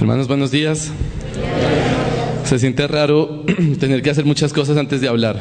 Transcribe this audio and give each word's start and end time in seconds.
Hermanos, 0.00 0.28
buenos 0.28 0.50
días. 0.50 0.90
Se 2.44 2.58
siente 2.58 2.86
raro 2.86 3.44
tener 3.78 4.00
que 4.00 4.08
hacer 4.08 4.24
muchas 4.24 4.50
cosas 4.50 4.78
antes 4.78 5.02
de 5.02 5.08
hablar. 5.08 5.38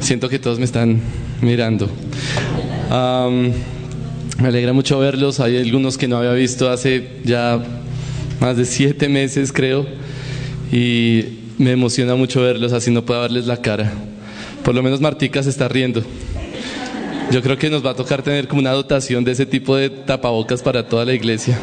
Siento 0.00 0.28
que 0.28 0.40
todos 0.40 0.58
me 0.58 0.64
están 0.64 1.00
mirando. 1.40 1.88
me 2.90 4.48
alegra 4.48 4.72
mucho 4.72 4.98
verlos. 4.98 5.38
Hay 5.38 5.56
algunos 5.56 5.98
que 5.98 6.08
no 6.08 6.16
había 6.16 6.32
visto 6.32 6.68
hace 6.68 7.20
ya 7.22 7.62
más 8.40 8.56
de 8.56 8.64
siete 8.64 9.08
meses, 9.08 9.52
creo. 9.52 9.86
Y 10.72 11.38
me 11.56 11.70
emociona 11.70 12.16
mucho 12.16 12.42
verlos, 12.42 12.72
así 12.72 12.90
no 12.90 13.04
puedo 13.04 13.20
verles 13.20 13.46
la 13.46 13.58
cara. 13.58 13.92
Por 14.64 14.74
lo 14.74 14.82
menos 14.82 15.00
Martica 15.00 15.44
se 15.44 15.50
está 15.50 15.68
riendo. 15.68 16.02
Yo 17.30 17.40
creo 17.40 17.56
que 17.56 17.70
nos 17.70 17.86
va 17.86 17.90
a 17.90 17.94
tocar 17.94 18.22
tener 18.22 18.48
como 18.48 18.62
una 18.62 18.72
dotación 18.72 19.22
de 19.22 19.30
ese 19.30 19.46
tipo 19.46 19.76
de 19.76 19.90
tapabocas 19.90 20.60
para 20.60 20.88
toda 20.88 21.04
la 21.04 21.14
iglesia. 21.14 21.56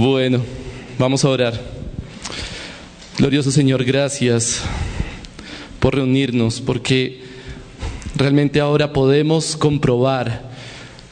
Bueno, 0.00 0.40
vamos 0.96 1.24
a 1.24 1.28
orar. 1.28 1.60
Glorioso 3.18 3.50
Señor, 3.50 3.82
gracias 3.82 4.62
por 5.80 5.96
reunirnos, 5.96 6.60
porque 6.60 7.24
realmente 8.14 8.60
ahora 8.60 8.92
podemos 8.92 9.56
comprobar 9.56 10.50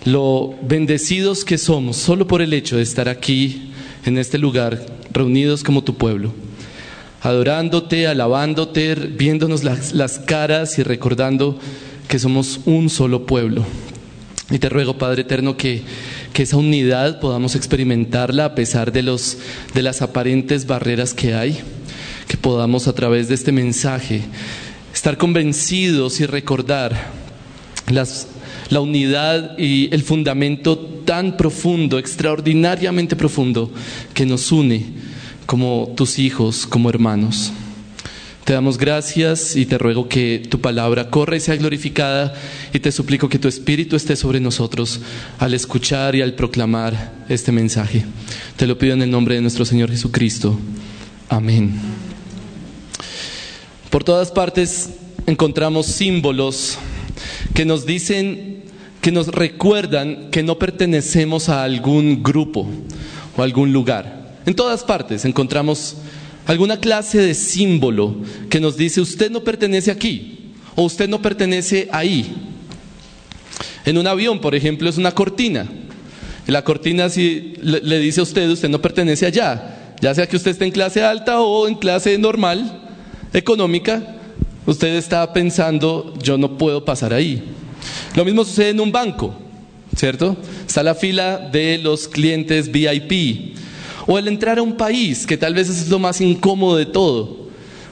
lo 0.04 0.54
bendecidos 0.62 1.44
que 1.44 1.58
somos 1.58 1.96
solo 1.96 2.28
por 2.28 2.42
el 2.42 2.52
hecho 2.52 2.76
de 2.76 2.84
estar 2.84 3.08
aquí, 3.08 3.72
en 4.04 4.18
este 4.18 4.38
lugar, 4.38 4.86
reunidos 5.10 5.64
como 5.64 5.82
tu 5.82 5.96
pueblo, 5.96 6.32
adorándote, 7.22 8.06
alabándote, 8.06 8.94
viéndonos 8.94 9.64
las, 9.64 9.94
las 9.94 10.20
caras 10.20 10.78
y 10.78 10.84
recordando 10.84 11.58
que 12.06 12.20
somos 12.20 12.60
un 12.66 12.88
solo 12.88 13.26
pueblo. 13.26 13.64
Y 14.48 14.60
te 14.60 14.68
ruego, 14.68 14.96
Padre 14.96 15.22
Eterno, 15.22 15.56
que 15.56 15.82
que 16.36 16.42
esa 16.42 16.58
unidad 16.58 17.18
podamos 17.18 17.54
experimentarla 17.54 18.44
a 18.44 18.54
pesar 18.54 18.92
de, 18.92 19.02
los, 19.02 19.38
de 19.72 19.80
las 19.80 20.02
aparentes 20.02 20.66
barreras 20.66 21.14
que 21.14 21.32
hay, 21.32 21.58
que 22.28 22.36
podamos 22.36 22.88
a 22.88 22.94
través 22.94 23.28
de 23.28 23.34
este 23.34 23.52
mensaje 23.52 24.20
estar 24.92 25.16
convencidos 25.16 26.20
y 26.20 26.26
recordar 26.26 26.94
las, 27.90 28.28
la 28.68 28.80
unidad 28.80 29.56
y 29.56 29.88
el 29.94 30.02
fundamento 30.02 30.78
tan 31.06 31.38
profundo, 31.38 31.98
extraordinariamente 31.98 33.16
profundo, 33.16 33.72
que 34.12 34.26
nos 34.26 34.52
une 34.52 34.84
como 35.46 35.94
tus 35.96 36.18
hijos, 36.18 36.66
como 36.66 36.90
hermanos. 36.90 37.50
Te 38.46 38.52
damos 38.52 38.78
gracias 38.78 39.56
y 39.56 39.66
te 39.66 39.76
ruego 39.76 40.08
que 40.08 40.40
tu 40.48 40.60
palabra 40.60 41.10
corra 41.10 41.34
y 41.34 41.40
sea 41.40 41.56
glorificada 41.56 42.32
y 42.72 42.78
te 42.78 42.92
suplico 42.92 43.28
que 43.28 43.40
tu 43.40 43.48
espíritu 43.48 43.96
esté 43.96 44.14
sobre 44.14 44.38
nosotros 44.38 45.00
al 45.40 45.52
escuchar 45.52 46.14
y 46.14 46.22
al 46.22 46.34
proclamar 46.34 47.24
este 47.28 47.50
mensaje. 47.50 48.04
Te 48.54 48.68
lo 48.68 48.78
pido 48.78 48.94
en 48.94 49.02
el 49.02 49.10
nombre 49.10 49.34
de 49.34 49.40
nuestro 49.40 49.64
Señor 49.64 49.90
Jesucristo. 49.90 50.56
Amén. 51.28 51.72
Por 53.90 54.04
todas 54.04 54.30
partes 54.30 54.90
encontramos 55.26 55.86
símbolos 55.86 56.78
que 57.52 57.64
nos 57.64 57.84
dicen, 57.84 58.62
que 59.00 59.10
nos 59.10 59.26
recuerdan 59.26 60.30
que 60.30 60.44
no 60.44 60.56
pertenecemos 60.56 61.48
a 61.48 61.64
algún 61.64 62.22
grupo 62.22 62.64
o 63.36 63.42
algún 63.42 63.72
lugar. 63.72 64.36
En 64.46 64.54
todas 64.54 64.84
partes 64.84 65.24
encontramos 65.24 65.96
alguna 66.46 66.78
clase 66.78 67.18
de 67.18 67.34
símbolo 67.34 68.16
que 68.48 68.60
nos 68.60 68.76
dice 68.76 69.00
usted 69.00 69.30
no 69.30 69.42
pertenece 69.42 69.90
aquí 69.90 70.52
o 70.74 70.84
usted 70.84 71.08
no 71.08 71.20
pertenece 71.20 71.88
ahí. 71.90 72.34
En 73.84 73.98
un 73.98 74.06
avión, 74.06 74.40
por 74.40 74.54
ejemplo, 74.54 74.88
es 74.88 74.98
una 74.98 75.12
cortina. 75.12 75.66
La 76.46 76.62
cortina 76.62 77.08
si 77.08 77.54
le, 77.62 77.98
dice 77.98 78.20
a 78.20 78.24
usted, 78.24 78.48
usted 78.50 78.68
no 78.68 78.80
pertenece 78.80 79.26
allá. 79.26 79.94
Ya 80.00 80.14
sea 80.14 80.28
que 80.28 80.36
usted 80.36 80.50
esté 80.50 80.66
en 80.66 80.72
clase 80.72 81.02
alta 81.02 81.40
o 81.40 81.66
en 81.66 81.74
clase 81.74 82.18
normal, 82.18 82.82
económica, 83.32 84.16
usted 84.66 84.96
está 84.96 85.32
pensando, 85.32 86.14
yo 86.22 86.36
no 86.36 86.58
puedo 86.58 86.84
pasar 86.84 87.14
ahí. 87.14 87.42
Lo 88.14 88.24
mismo 88.24 88.44
sucede 88.44 88.70
en 88.70 88.80
un 88.80 88.92
banco, 88.92 89.34
¿cierto? 89.96 90.36
Está 90.66 90.82
la 90.82 90.94
fila 90.94 91.38
de 91.38 91.78
los 91.78 92.08
clientes 92.08 92.70
VIP 92.70 93.56
o 94.06 94.18
el 94.18 94.28
entrar 94.28 94.58
a 94.58 94.62
un 94.62 94.76
país, 94.76 95.26
que 95.26 95.36
tal 95.36 95.54
vez 95.54 95.68
es 95.68 95.88
lo 95.88 95.98
más 95.98 96.20
incómodo 96.20 96.76
de 96.76 96.86
todo. 96.86 97.46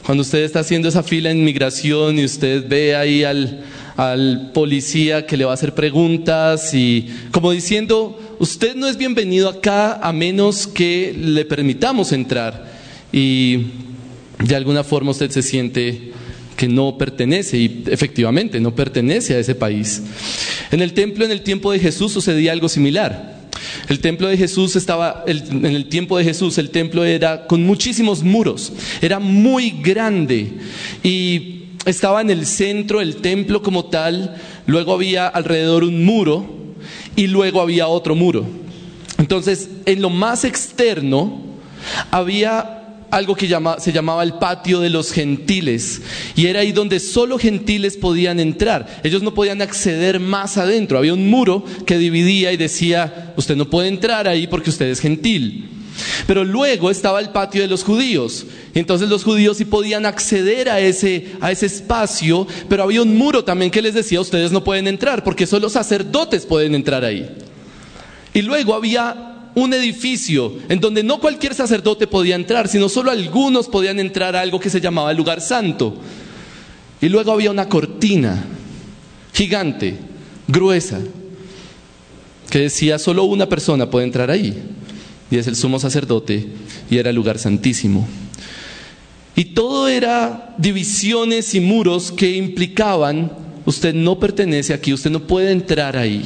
Cuando 0.04 0.22
usted 0.22 0.44
está 0.44 0.60
haciendo 0.60 0.88
esa 0.88 1.02
fila 1.02 1.30
en 1.30 1.44
migración 1.44 2.18
y 2.18 2.24
usted 2.24 2.68
ve 2.68 2.94
ahí 2.94 3.24
al, 3.24 3.64
al 3.96 4.50
policía 4.52 5.26
que 5.26 5.36
le 5.36 5.44
va 5.44 5.52
a 5.52 5.54
hacer 5.54 5.74
preguntas 5.74 6.74
y 6.74 7.08
como 7.30 7.52
diciendo, 7.52 8.18
usted 8.38 8.74
no 8.76 8.86
es 8.86 8.98
bienvenido 8.98 9.48
acá 9.48 9.94
a 9.94 10.12
menos 10.12 10.66
que 10.66 11.16
le 11.18 11.44
permitamos 11.46 12.12
entrar. 12.12 12.70
Y 13.12 13.66
de 14.46 14.56
alguna 14.56 14.84
forma 14.84 15.12
usted 15.12 15.30
se 15.30 15.42
siente 15.42 16.12
que 16.56 16.68
no 16.68 16.98
pertenece 16.98 17.56
y 17.56 17.84
efectivamente 17.86 18.60
no 18.60 18.74
pertenece 18.74 19.34
a 19.34 19.38
ese 19.38 19.54
país. 19.54 20.02
En 20.70 20.82
el 20.82 20.92
templo 20.92 21.24
en 21.24 21.30
el 21.30 21.42
tiempo 21.42 21.72
de 21.72 21.78
Jesús 21.78 22.12
sucedía 22.12 22.52
algo 22.52 22.68
similar. 22.68 23.43
El 23.88 24.00
templo 24.00 24.28
de 24.28 24.36
Jesús 24.36 24.76
estaba, 24.76 25.24
en 25.26 25.66
el 25.66 25.88
tiempo 25.88 26.18
de 26.18 26.24
Jesús, 26.24 26.58
el 26.58 26.70
templo 26.70 27.04
era 27.04 27.46
con 27.46 27.64
muchísimos 27.64 28.22
muros, 28.22 28.72
era 29.00 29.18
muy 29.18 29.70
grande 29.82 30.52
y 31.02 31.64
estaba 31.84 32.20
en 32.20 32.30
el 32.30 32.46
centro 32.46 33.00
el 33.00 33.16
templo 33.16 33.62
como 33.62 33.86
tal, 33.86 34.36
luego 34.66 34.94
había 34.94 35.26
alrededor 35.26 35.84
un 35.84 36.04
muro 36.04 36.46
y 37.16 37.26
luego 37.26 37.60
había 37.60 37.88
otro 37.88 38.14
muro. 38.14 38.46
Entonces, 39.18 39.68
en 39.86 40.02
lo 40.02 40.10
más 40.10 40.44
externo 40.44 41.40
había 42.10 42.83
algo 43.14 43.36
que 43.36 43.46
se 43.78 43.92
llamaba 43.92 44.22
el 44.22 44.34
patio 44.34 44.80
de 44.80 44.90
los 44.90 45.12
gentiles. 45.12 46.02
Y 46.34 46.46
era 46.46 46.60
ahí 46.60 46.72
donde 46.72 46.98
solo 46.98 47.38
gentiles 47.38 47.96
podían 47.96 48.40
entrar. 48.40 49.00
Ellos 49.04 49.22
no 49.22 49.34
podían 49.34 49.62
acceder 49.62 50.18
más 50.18 50.58
adentro. 50.58 50.98
Había 50.98 51.14
un 51.14 51.30
muro 51.30 51.64
que 51.86 51.96
dividía 51.96 52.52
y 52.52 52.56
decía, 52.56 53.32
usted 53.36 53.56
no 53.56 53.70
puede 53.70 53.88
entrar 53.88 54.26
ahí 54.26 54.46
porque 54.48 54.70
usted 54.70 54.86
es 54.86 55.00
gentil. 55.00 55.68
Pero 56.26 56.42
luego 56.44 56.90
estaba 56.90 57.20
el 57.20 57.30
patio 57.30 57.62
de 57.62 57.68
los 57.68 57.84
judíos. 57.84 58.46
Entonces 58.74 59.08
los 59.08 59.22
judíos 59.22 59.58
sí 59.58 59.64
podían 59.64 60.06
acceder 60.06 60.68
a 60.68 60.80
ese, 60.80 61.32
a 61.40 61.52
ese 61.52 61.66
espacio, 61.66 62.48
pero 62.68 62.82
había 62.82 63.02
un 63.02 63.16
muro 63.16 63.44
también 63.44 63.70
que 63.70 63.80
les 63.80 63.94
decía, 63.94 64.20
ustedes 64.20 64.50
no 64.50 64.64
pueden 64.64 64.88
entrar 64.88 65.22
porque 65.22 65.46
solo 65.46 65.68
sacerdotes 65.68 66.46
pueden 66.46 66.74
entrar 66.74 67.04
ahí. 67.04 67.30
Y 68.32 68.42
luego 68.42 68.74
había 68.74 69.33
un 69.54 69.72
edificio 69.72 70.52
en 70.68 70.80
donde 70.80 71.02
no 71.02 71.20
cualquier 71.20 71.54
sacerdote 71.54 72.06
podía 72.06 72.34
entrar, 72.34 72.68
sino 72.68 72.88
solo 72.88 73.10
algunos 73.10 73.68
podían 73.68 74.00
entrar 74.00 74.34
a 74.34 74.40
algo 74.40 74.58
que 74.58 74.70
se 74.70 74.80
llamaba 74.80 75.10
el 75.10 75.16
lugar 75.16 75.40
santo. 75.40 75.96
Y 77.00 77.08
luego 77.08 77.32
había 77.32 77.50
una 77.50 77.68
cortina 77.68 78.44
gigante, 79.32 79.96
gruesa, 80.48 81.00
que 82.50 82.60
decía 82.60 82.98
solo 82.98 83.24
una 83.24 83.48
persona 83.48 83.90
puede 83.90 84.06
entrar 84.06 84.30
ahí, 84.30 84.56
y 85.30 85.36
es 85.36 85.46
el 85.46 85.56
sumo 85.56 85.78
sacerdote, 85.78 86.46
y 86.90 86.98
era 86.98 87.10
el 87.10 87.16
lugar 87.16 87.38
santísimo. 87.38 88.06
Y 89.36 89.46
todo 89.46 89.88
era 89.88 90.54
divisiones 90.58 91.54
y 91.54 91.60
muros 91.60 92.12
que 92.12 92.36
implicaban, 92.36 93.32
usted 93.66 93.92
no 93.92 94.20
pertenece 94.20 94.72
aquí, 94.72 94.92
usted 94.92 95.10
no 95.10 95.20
puede 95.20 95.50
entrar 95.50 95.96
ahí. 95.96 96.22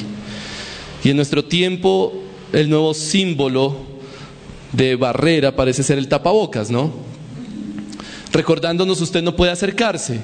Y 1.02 1.10
en 1.10 1.16
nuestro 1.16 1.44
tiempo 1.44 2.27
el 2.52 2.68
nuevo 2.68 2.94
símbolo 2.94 3.76
de 4.72 4.96
barrera 4.96 5.54
parece 5.54 5.82
ser 5.82 5.98
el 5.98 6.08
tapabocas, 6.08 6.70
¿no? 6.70 6.92
Recordándonos, 8.32 9.00
usted 9.00 9.22
no 9.22 9.34
puede 9.34 9.52
acercarse. 9.52 10.20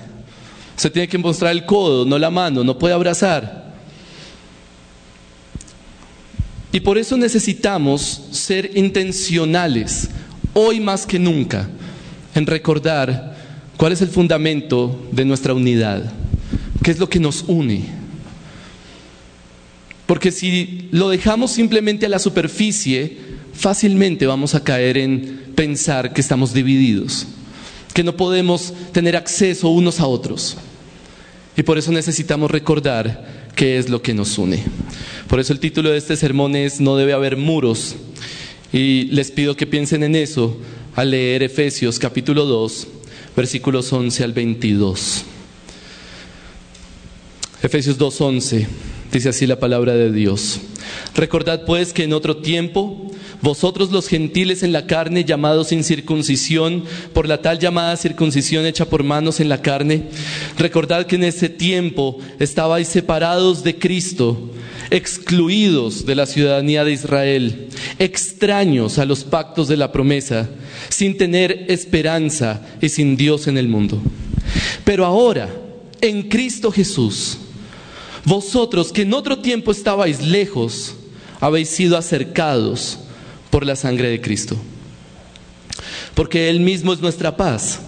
Usted 0.77 0.93
tiene 0.93 1.09
que 1.09 1.19
mostrar 1.19 1.53
el 1.53 1.65
codo, 1.65 2.05
no 2.05 2.19
la 2.19 2.31
mano, 2.31 2.65
no 2.65 2.79
puede 2.79 2.95
abrazar. 2.95 3.65
Y 6.73 6.81
por 6.81 6.99
eso 6.99 7.17
necesitamos 7.17 8.23
ser 8.33 8.77
intencionales, 8.77 10.11
hoy 10.55 10.81
más 10.81 11.07
que 11.07 11.21
nunca, 11.21 11.69
en 12.35 12.47
recordar 12.47 13.37
cuál 13.77 13.93
es 13.93 14.03
el 14.03 14.09
fundamento 14.09 15.07
de 15.13 15.25
nuestra 15.25 15.55
unidad, 15.55 16.13
qué 16.83 16.91
es 16.91 16.99
lo 16.99 17.09
que 17.09 17.21
nos 17.21 17.45
une. 17.47 17.94
Porque 20.07 20.31
si 20.31 20.89
lo 20.91 21.09
dejamos 21.09 21.53
simplemente 21.53 22.07
a 22.07 22.11
la 22.11 22.19
superficie, 22.19 23.17
fácilmente 23.55 24.27
vamos 24.27 24.55
a 24.55 24.63
caer 24.63 24.99
en 24.99 25.45
pensar 25.55 26.13
que 26.13 26.21
estamos 26.21 26.53
divididos, 26.53 27.27
que 27.95 28.05
no 28.05 28.17
podemos 28.17 28.75
tener 28.93 29.17
acceso 29.17 29.69
unos 29.69 30.01
a 30.01 30.07
otros. 30.07 30.57
Y 31.57 31.63
por 31.63 31.79
eso 31.79 31.91
necesitamos 31.93 32.51
recordar 32.51 33.51
qué 33.55 33.79
es 33.79 33.89
lo 33.89 34.03
que 34.03 34.13
nos 34.13 34.37
une. 34.37 34.63
Por 35.29 35.41
eso 35.41 35.53
el 35.53 35.61
título 35.61 35.91
de 35.91 35.99
este 35.99 36.17
sermón 36.17 36.57
es 36.57 36.81
No 36.81 36.97
debe 36.97 37.13
haber 37.13 37.37
muros. 37.37 37.95
Y 38.73 39.05
les 39.05 39.31
pido 39.31 39.57
que 39.57 39.67
piensen 39.67 40.03
en 40.03 40.17
eso 40.17 40.59
al 40.97 41.13
leer 41.13 41.45
Efesios 41.45 41.99
capítulo 41.99 42.45
2, 42.45 42.89
versículos 43.37 43.93
11 43.93 44.25
al 44.25 44.33
22. 44.33 45.25
Efesios 47.63 47.97
2, 47.97 48.21
11 48.21 48.67
Dice 49.15 49.29
así 49.29 49.47
la 49.47 49.61
palabra 49.61 49.95
de 49.95 50.11
Dios. 50.11 50.59
Recordad 51.15 51.65
pues 51.67 51.93
que 51.93 52.03
en 52.03 52.13
otro 52.13 52.39
tiempo, 52.39 53.13
vosotros 53.43 53.93
los 53.93 54.09
gentiles 54.09 54.65
en 54.65 54.73
la 54.73 54.89
carne, 54.89 55.25
llamados 55.25 55.69
sin 55.69 55.85
circuncisión, 55.85 56.83
por 57.13 57.29
la 57.29 57.41
tal 57.41 57.61
llamada 57.61 57.97
circuncisión 57.97 58.67
hecha 58.67 58.87
por 58.87 59.05
manos 59.05 59.39
en 59.39 59.49
la 59.49 59.63
carne, 59.63 60.09
recordad 60.59 61.07
que 61.07 61.15
en 61.15 61.23
ese 61.23 61.49
tiempo 61.49 62.19
estabais 62.41 62.89
separados 62.89 63.63
de 63.63 63.79
Cristo, 63.79 64.51
excluidos 64.91 66.07
de 66.07 66.17
la 66.17 66.27
ciudadanía 66.27 66.83
de 66.83 66.95
Israel, 66.95 67.69
extraños 68.01 68.99
a 68.99 69.05
los 69.05 69.23
pactos 69.23 69.69
de 69.69 69.77
la 69.77 69.93
promesa, 69.93 70.51
sin 70.89 71.17
tener 71.17 71.67
esperanza 71.69 72.63
y 72.81 72.89
sin 72.89 73.17
Dios 73.17 73.47
en 73.47 73.59
el 73.59 73.69
mundo. 73.69 74.03
Pero 74.85 75.05
ahora, 75.05 75.55
en 76.01 76.29
Cristo 76.29 76.73
Jesús, 76.73 77.39
vosotros 78.25 78.93
que 78.93 79.03
en 79.03 79.15
otro 79.15 79.39
tiempo 79.39 79.71
estabais 79.71 80.23
lejos, 80.23 80.95
habéis 81.41 81.69
sido 81.69 81.97
acercados 81.97 82.99
por 83.51 83.67
la 83.67 83.77
sangre 83.77 84.09
de 84.09 84.21
Cristo. 84.21 84.57
Porque 86.15 86.49
Él 86.49 86.61
mismo 86.61 86.93
es 86.93 87.01
nuestra 87.01 87.37
paz 87.37 87.81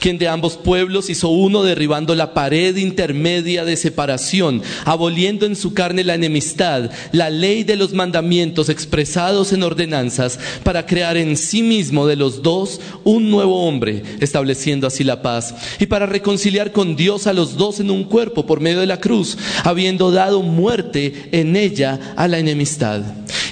quien 0.00 0.18
de 0.18 0.28
ambos 0.28 0.56
pueblos 0.56 1.10
hizo 1.10 1.28
uno 1.28 1.62
derribando 1.62 2.14
la 2.14 2.34
pared 2.34 2.76
intermedia 2.76 3.64
de 3.64 3.76
separación, 3.76 4.62
aboliendo 4.84 5.46
en 5.46 5.56
su 5.56 5.74
carne 5.74 6.04
la 6.04 6.14
enemistad, 6.14 6.90
la 7.12 7.30
ley 7.30 7.64
de 7.64 7.76
los 7.76 7.92
mandamientos 7.92 8.68
expresados 8.68 9.52
en 9.52 9.62
ordenanzas, 9.62 10.38
para 10.62 10.86
crear 10.86 11.16
en 11.16 11.36
sí 11.36 11.62
mismo 11.62 12.06
de 12.06 12.16
los 12.16 12.42
dos 12.42 12.80
un 13.04 13.30
nuevo 13.30 13.66
hombre, 13.66 14.02
estableciendo 14.20 14.86
así 14.86 15.04
la 15.04 15.22
paz, 15.22 15.54
y 15.78 15.86
para 15.86 16.06
reconciliar 16.06 16.72
con 16.72 16.96
Dios 16.96 17.26
a 17.26 17.32
los 17.32 17.56
dos 17.56 17.80
en 17.80 17.90
un 17.90 18.04
cuerpo 18.04 18.46
por 18.46 18.60
medio 18.60 18.80
de 18.80 18.86
la 18.86 19.00
cruz, 19.00 19.36
habiendo 19.64 20.10
dado 20.10 20.42
muerte 20.42 21.28
en 21.32 21.56
ella 21.56 21.98
a 22.16 22.28
la 22.28 22.38
enemistad. 22.38 23.02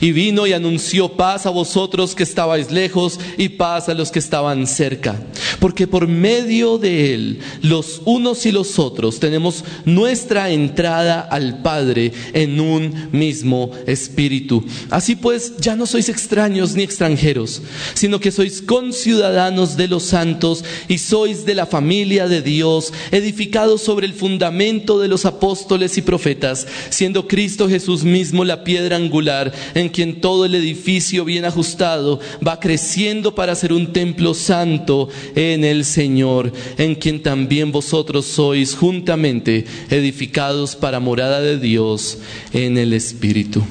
Y 0.01 0.13
vino 0.13 0.47
y 0.47 0.53
anunció 0.53 1.11
paz 1.11 1.47
a 1.47 1.51
vosotros 1.51 2.15
que 2.15 2.25
estabais 2.25 2.71
lejos 2.71 3.21
y 3.39 3.51
paz 3.51 3.89
a 3.89 3.95
los 3.95 4.11
que 4.11 4.19
estaban 4.19 4.67
cerca. 4.67 5.17
Porque 5.61 5.87
por 5.87 6.09
medio 6.21 6.79
de 6.79 7.15
él, 7.15 7.39
los 7.63 8.03
unos 8.05 8.47
y 8.47 8.53
los 8.53 8.79
otros, 8.79 9.21
tenemos 9.21 9.65
nuestra 9.85 10.51
entrada 10.51 11.21
al 11.21 11.63
Padre 11.63 12.13
en 12.33 12.61
un 12.61 13.09
mismo 13.13 13.71
espíritu. 13.87 14.65
Así 14.91 15.17
pues, 15.17 15.57
ya 15.59 15.77
no 15.77 15.87
sois 15.87 16.09
extraños 16.09 16.75
ni 16.75 16.83
extranjeros, 16.83 17.63
sino 17.95 18.21
que 18.21 18.31
sois 18.31 18.63
conciudadanos 18.63 19.77
de 19.77 19.89
los 19.89 20.05
santos 20.05 20.65
y 20.89 20.99
sois 20.99 21.45
de 21.45 21.55
la 21.55 21.67
familia 21.67 22.29
de 22.29 22.43
Dios, 22.43 22.93
edificados 23.11 23.83
sobre 23.83 24.07
el 24.07 24.13
fundamento 24.13 25.01
de 25.01 25.09
los 25.09 25.25
apóstoles 25.25 25.97
y 25.99 26.03
profetas, 26.03 26.67
siendo 26.91 27.27
Cristo 27.27 27.69
Jesús 27.69 28.05
mismo 28.05 28.45
la 28.45 28.65
piedra 28.65 28.97
angular 28.97 29.53
en 29.75 29.89
quien 29.89 30.21
todo 30.21 30.45
el 30.45 30.55
edificio 30.55 31.25
bien 31.25 31.45
ajustado 31.45 32.21
va 32.47 32.61
creciendo 32.61 33.35
para 33.35 33.55
ser 33.55 33.73
un 33.73 33.93
templo 33.93 34.35
santo 34.35 35.09
en 35.35 35.65
el 35.65 35.85
Señor, 35.85 36.02
en 36.03 36.95
quien 36.97 37.23
también 37.23 37.73
vosotros 37.73 38.27
sois 38.27 38.75
juntamente 38.75 39.65
edificados 39.91 40.77
para 40.77 41.01
morada 41.01 41.41
de 41.41 41.59
Dios 41.59 42.19
en 42.53 42.77
el 42.77 42.93
Espíritu. 42.93 43.63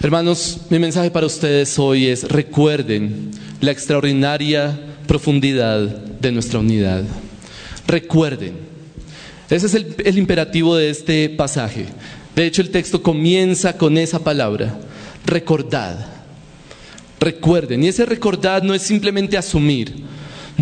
Hermanos, 0.00 0.58
mi 0.68 0.78
mensaje 0.78 1.10
para 1.10 1.26
ustedes 1.26 1.78
hoy 1.78 2.06
es 2.06 2.24
recuerden 2.28 3.30
la 3.60 3.70
extraordinaria 3.70 4.78
profundidad 5.06 5.80
de 5.80 6.32
nuestra 6.32 6.58
unidad. 6.58 7.04
Recuerden. 7.86 8.54
Ese 9.48 9.66
es 9.66 9.74
el, 9.74 9.94
el 10.04 10.18
imperativo 10.18 10.76
de 10.76 10.90
este 10.90 11.28
pasaje. 11.28 11.86
De 12.34 12.46
hecho, 12.46 12.62
el 12.62 12.70
texto 12.70 13.02
comienza 13.02 13.76
con 13.76 13.98
esa 13.98 14.18
palabra, 14.18 14.78
recordad. 15.26 16.06
Recuerden, 17.20 17.84
y 17.84 17.88
ese 17.88 18.04
recordad 18.04 18.64
no 18.64 18.74
es 18.74 18.82
simplemente 18.82 19.36
asumir, 19.36 19.94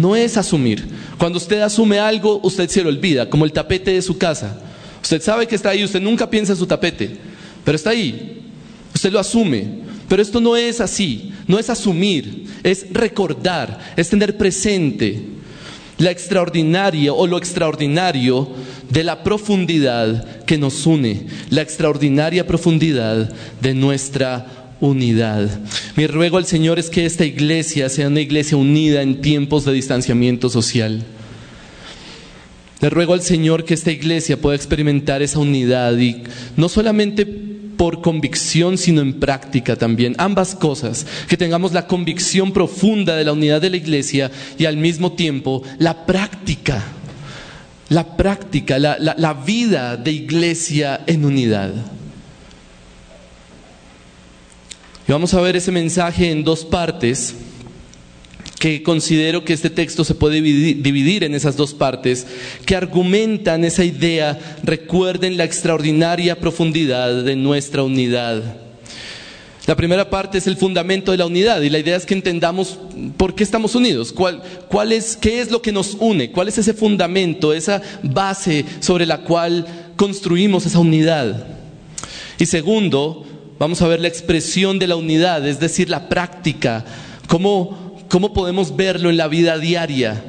no 0.00 0.16
es 0.16 0.36
asumir. 0.36 0.86
Cuando 1.18 1.38
usted 1.38 1.60
asume 1.60 1.98
algo, 1.98 2.40
usted 2.42 2.68
se 2.68 2.82
lo 2.82 2.88
olvida, 2.88 3.28
como 3.28 3.44
el 3.44 3.52
tapete 3.52 3.92
de 3.92 4.02
su 4.02 4.16
casa. 4.16 4.58
Usted 5.02 5.22
sabe 5.22 5.46
que 5.46 5.54
está 5.54 5.70
ahí, 5.70 5.84
usted 5.84 6.00
nunca 6.00 6.28
piensa 6.28 6.52
en 6.52 6.58
su 6.58 6.66
tapete, 6.66 7.16
pero 7.64 7.76
está 7.76 7.90
ahí. 7.90 8.42
Usted 8.94 9.12
lo 9.12 9.18
asume. 9.18 9.90
Pero 10.08 10.22
esto 10.22 10.40
no 10.40 10.56
es 10.56 10.80
así, 10.80 11.32
no 11.46 11.56
es 11.56 11.70
asumir, 11.70 12.46
es 12.64 12.86
recordar, 12.92 13.78
es 13.96 14.08
tener 14.08 14.36
presente 14.36 15.22
la 15.98 16.10
extraordinaria 16.10 17.12
o 17.12 17.28
lo 17.28 17.38
extraordinario 17.38 18.48
de 18.88 19.04
la 19.04 19.22
profundidad 19.22 20.44
que 20.46 20.58
nos 20.58 20.84
une, 20.84 21.26
la 21.50 21.62
extraordinaria 21.62 22.44
profundidad 22.44 23.32
de 23.60 23.74
nuestra 23.74 24.59
unidad. 24.80 25.60
Mi 25.96 26.06
ruego 26.06 26.38
al 26.38 26.46
Señor 26.46 26.78
es 26.78 26.90
que 26.90 27.06
esta 27.06 27.24
iglesia 27.24 27.88
sea 27.88 28.08
una 28.08 28.20
iglesia 28.20 28.56
unida 28.56 29.02
en 29.02 29.20
tiempos 29.20 29.64
de 29.64 29.72
distanciamiento 29.72 30.48
social. 30.48 31.04
Le 32.80 32.88
ruego 32.88 33.12
al 33.12 33.20
Señor 33.20 33.64
que 33.64 33.74
esta 33.74 33.90
iglesia 33.90 34.40
pueda 34.40 34.56
experimentar 34.56 35.20
esa 35.20 35.38
unidad 35.38 35.96
y 35.98 36.22
no 36.56 36.68
solamente 36.68 37.26
por 37.26 38.00
convicción, 38.02 38.78
sino 38.78 39.00
en 39.00 39.20
práctica 39.20 39.76
también. 39.76 40.14
Ambas 40.18 40.54
cosas, 40.54 41.06
que 41.28 41.36
tengamos 41.36 41.72
la 41.72 41.86
convicción 41.86 42.52
profunda 42.52 43.16
de 43.16 43.24
la 43.24 43.32
unidad 43.32 43.60
de 43.60 43.70
la 43.70 43.76
iglesia 43.76 44.30
y 44.58 44.64
al 44.66 44.76
mismo 44.76 45.12
tiempo 45.12 45.62
la 45.78 46.04
práctica, 46.06 46.82
la 47.88 48.16
práctica, 48.16 48.78
la, 48.78 48.98
la 48.98 49.34
vida 49.34 49.96
de 49.96 50.12
iglesia 50.12 51.02
en 51.06 51.24
unidad. 51.24 51.72
Y 55.10 55.12
vamos 55.12 55.34
a 55.34 55.40
ver 55.40 55.56
ese 55.56 55.72
mensaje 55.72 56.30
en 56.30 56.44
dos 56.44 56.64
partes 56.64 57.34
que 58.60 58.84
considero 58.84 59.44
que 59.44 59.52
este 59.52 59.68
texto 59.68 60.04
se 60.04 60.14
puede 60.14 60.40
dividir 60.40 61.24
en 61.24 61.34
esas 61.34 61.56
dos 61.56 61.74
partes, 61.74 62.28
que 62.64 62.76
argumentan 62.76 63.64
esa 63.64 63.84
idea, 63.84 64.38
recuerden 64.62 65.36
la 65.36 65.42
extraordinaria 65.42 66.38
profundidad 66.38 67.24
de 67.24 67.34
nuestra 67.34 67.82
unidad. 67.82 68.58
La 69.66 69.74
primera 69.74 70.08
parte 70.08 70.38
es 70.38 70.46
el 70.46 70.56
fundamento 70.56 71.10
de 71.10 71.18
la 71.18 71.26
unidad 71.26 71.60
y 71.60 71.70
la 71.70 71.80
idea 71.80 71.96
es 71.96 72.06
que 72.06 72.14
entendamos 72.14 72.78
por 73.16 73.34
qué 73.34 73.42
estamos 73.42 73.74
unidos, 73.74 74.12
cuál, 74.12 74.40
cuál 74.68 74.92
es, 74.92 75.16
qué 75.16 75.40
es 75.40 75.50
lo 75.50 75.60
que 75.60 75.72
nos 75.72 75.96
une, 75.98 76.30
cuál 76.30 76.46
es 76.46 76.58
ese 76.58 76.72
fundamento, 76.72 77.52
esa 77.52 77.82
base 78.04 78.64
sobre 78.78 79.06
la 79.06 79.22
cual 79.22 79.66
construimos 79.96 80.66
esa 80.66 80.78
unidad. 80.78 81.48
Y 82.38 82.46
segundo, 82.46 83.26
vamos 83.60 83.80
a 83.80 83.86
ver 83.86 84.00
la 84.00 84.08
expresión 84.08 84.80
de 84.80 84.88
la 84.88 84.96
unidad, 84.96 85.46
es 85.46 85.60
decir, 85.60 85.88
la 85.88 86.08
práctica, 86.08 86.84
cómo 87.28 87.90
¿Cómo 88.10 88.32
podemos 88.32 88.74
verlo 88.74 89.08
en 89.08 89.16
la 89.16 89.28
vida 89.28 89.56
diaria? 89.56 90.24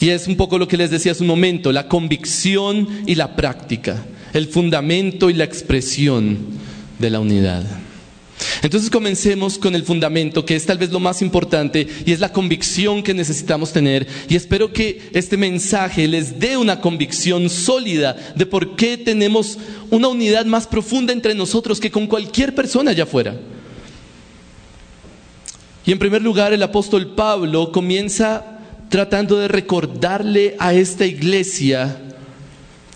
Y 0.00 0.08
es 0.08 0.26
un 0.26 0.36
poco 0.36 0.58
lo 0.58 0.66
que 0.66 0.78
les 0.78 0.90
decía 0.90 1.12
hace 1.12 1.22
un 1.22 1.28
momento, 1.28 1.72
la 1.72 1.88
convicción 1.88 2.88
y 3.06 3.16
la 3.16 3.36
práctica, 3.36 4.02
el 4.32 4.46
fundamento 4.48 5.28
y 5.28 5.34
la 5.34 5.44
expresión 5.44 6.38
de 6.98 7.10
la 7.10 7.20
unidad. 7.20 7.64
Entonces 8.62 8.90
comencemos 8.90 9.58
con 9.58 9.74
el 9.74 9.84
fundamento, 9.84 10.44
que 10.44 10.56
es 10.56 10.66
tal 10.66 10.78
vez 10.78 10.90
lo 10.90 11.00
más 11.00 11.22
importante, 11.22 11.86
y 12.04 12.12
es 12.12 12.20
la 12.20 12.32
convicción 12.32 13.02
que 13.02 13.14
necesitamos 13.14 13.72
tener. 13.72 14.06
Y 14.28 14.36
espero 14.36 14.72
que 14.72 15.10
este 15.12 15.36
mensaje 15.36 16.06
les 16.06 16.38
dé 16.38 16.56
una 16.56 16.80
convicción 16.80 17.48
sólida 17.48 18.16
de 18.36 18.46
por 18.46 18.76
qué 18.76 18.98
tenemos 18.98 19.58
una 19.90 20.08
unidad 20.08 20.44
más 20.44 20.66
profunda 20.66 21.12
entre 21.12 21.34
nosotros 21.34 21.80
que 21.80 21.90
con 21.90 22.06
cualquier 22.06 22.54
persona 22.54 22.90
allá 22.90 23.04
afuera. 23.04 23.40
Y 25.86 25.92
en 25.92 25.98
primer 25.98 26.22
lugar, 26.22 26.52
el 26.52 26.62
apóstol 26.62 27.14
Pablo 27.14 27.72
comienza 27.72 28.58
tratando 28.90 29.38
de 29.38 29.48
recordarle 29.48 30.56
a 30.58 30.74
esta 30.74 31.06
iglesia 31.06 31.96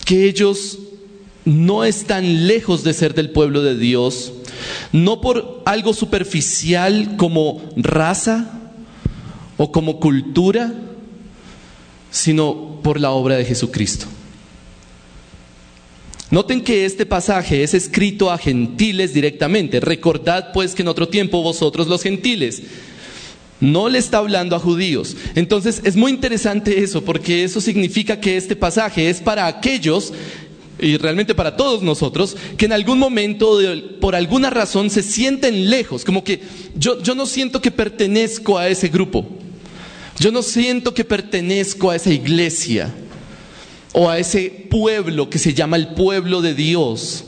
que 0.04 0.28
ellos 0.28 0.78
no 1.44 1.84
están 1.84 2.46
lejos 2.46 2.84
de 2.84 2.92
ser 2.92 3.14
del 3.14 3.30
pueblo 3.30 3.62
de 3.62 3.76
Dios, 3.76 4.32
no 4.92 5.20
por 5.20 5.62
algo 5.64 5.94
superficial 5.94 7.16
como 7.16 7.62
raza 7.76 8.60
o 9.56 9.70
como 9.72 10.00
cultura, 10.00 10.72
sino 12.10 12.80
por 12.82 13.00
la 13.00 13.10
obra 13.10 13.36
de 13.36 13.44
Jesucristo. 13.44 14.06
Noten 16.30 16.62
que 16.62 16.84
este 16.84 17.06
pasaje 17.06 17.62
es 17.62 17.74
escrito 17.74 18.30
a 18.30 18.38
gentiles 18.38 19.14
directamente. 19.14 19.78
Recordad 19.78 20.52
pues 20.52 20.74
que 20.74 20.82
en 20.82 20.88
otro 20.88 21.08
tiempo 21.08 21.42
vosotros 21.42 21.86
los 21.86 22.02
gentiles. 22.02 22.62
No 23.60 23.88
le 23.88 23.98
está 23.98 24.18
hablando 24.18 24.56
a 24.56 24.58
judíos. 24.58 25.16
Entonces 25.36 25.80
es 25.84 25.94
muy 25.94 26.10
interesante 26.10 26.82
eso 26.82 27.04
porque 27.04 27.44
eso 27.44 27.60
significa 27.60 28.18
que 28.18 28.36
este 28.36 28.56
pasaje 28.56 29.08
es 29.08 29.20
para 29.20 29.46
aquellos 29.46 30.12
y 30.78 30.96
realmente 30.96 31.34
para 31.34 31.56
todos 31.56 31.82
nosotros, 31.82 32.36
que 32.56 32.66
en 32.66 32.72
algún 32.72 32.98
momento, 32.98 33.58
por 34.00 34.14
alguna 34.14 34.50
razón, 34.50 34.90
se 34.90 35.02
sienten 35.02 35.70
lejos, 35.70 36.04
como 36.04 36.24
que 36.24 36.40
yo, 36.76 37.00
yo 37.02 37.14
no 37.14 37.26
siento 37.26 37.60
que 37.60 37.70
pertenezco 37.70 38.58
a 38.58 38.68
ese 38.68 38.88
grupo, 38.88 39.26
yo 40.18 40.32
no 40.32 40.42
siento 40.42 40.94
que 40.94 41.04
pertenezco 41.04 41.90
a 41.90 41.96
esa 41.96 42.10
iglesia. 42.10 42.92
o 43.96 44.10
a 44.10 44.18
ese 44.18 44.66
pueblo 44.68 45.30
que 45.30 45.38
se 45.38 45.54
llama 45.54 45.76
el 45.76 45.94
pueblo 45.94 46.42
de 46.42 46.54
Dios. 46.54 47.24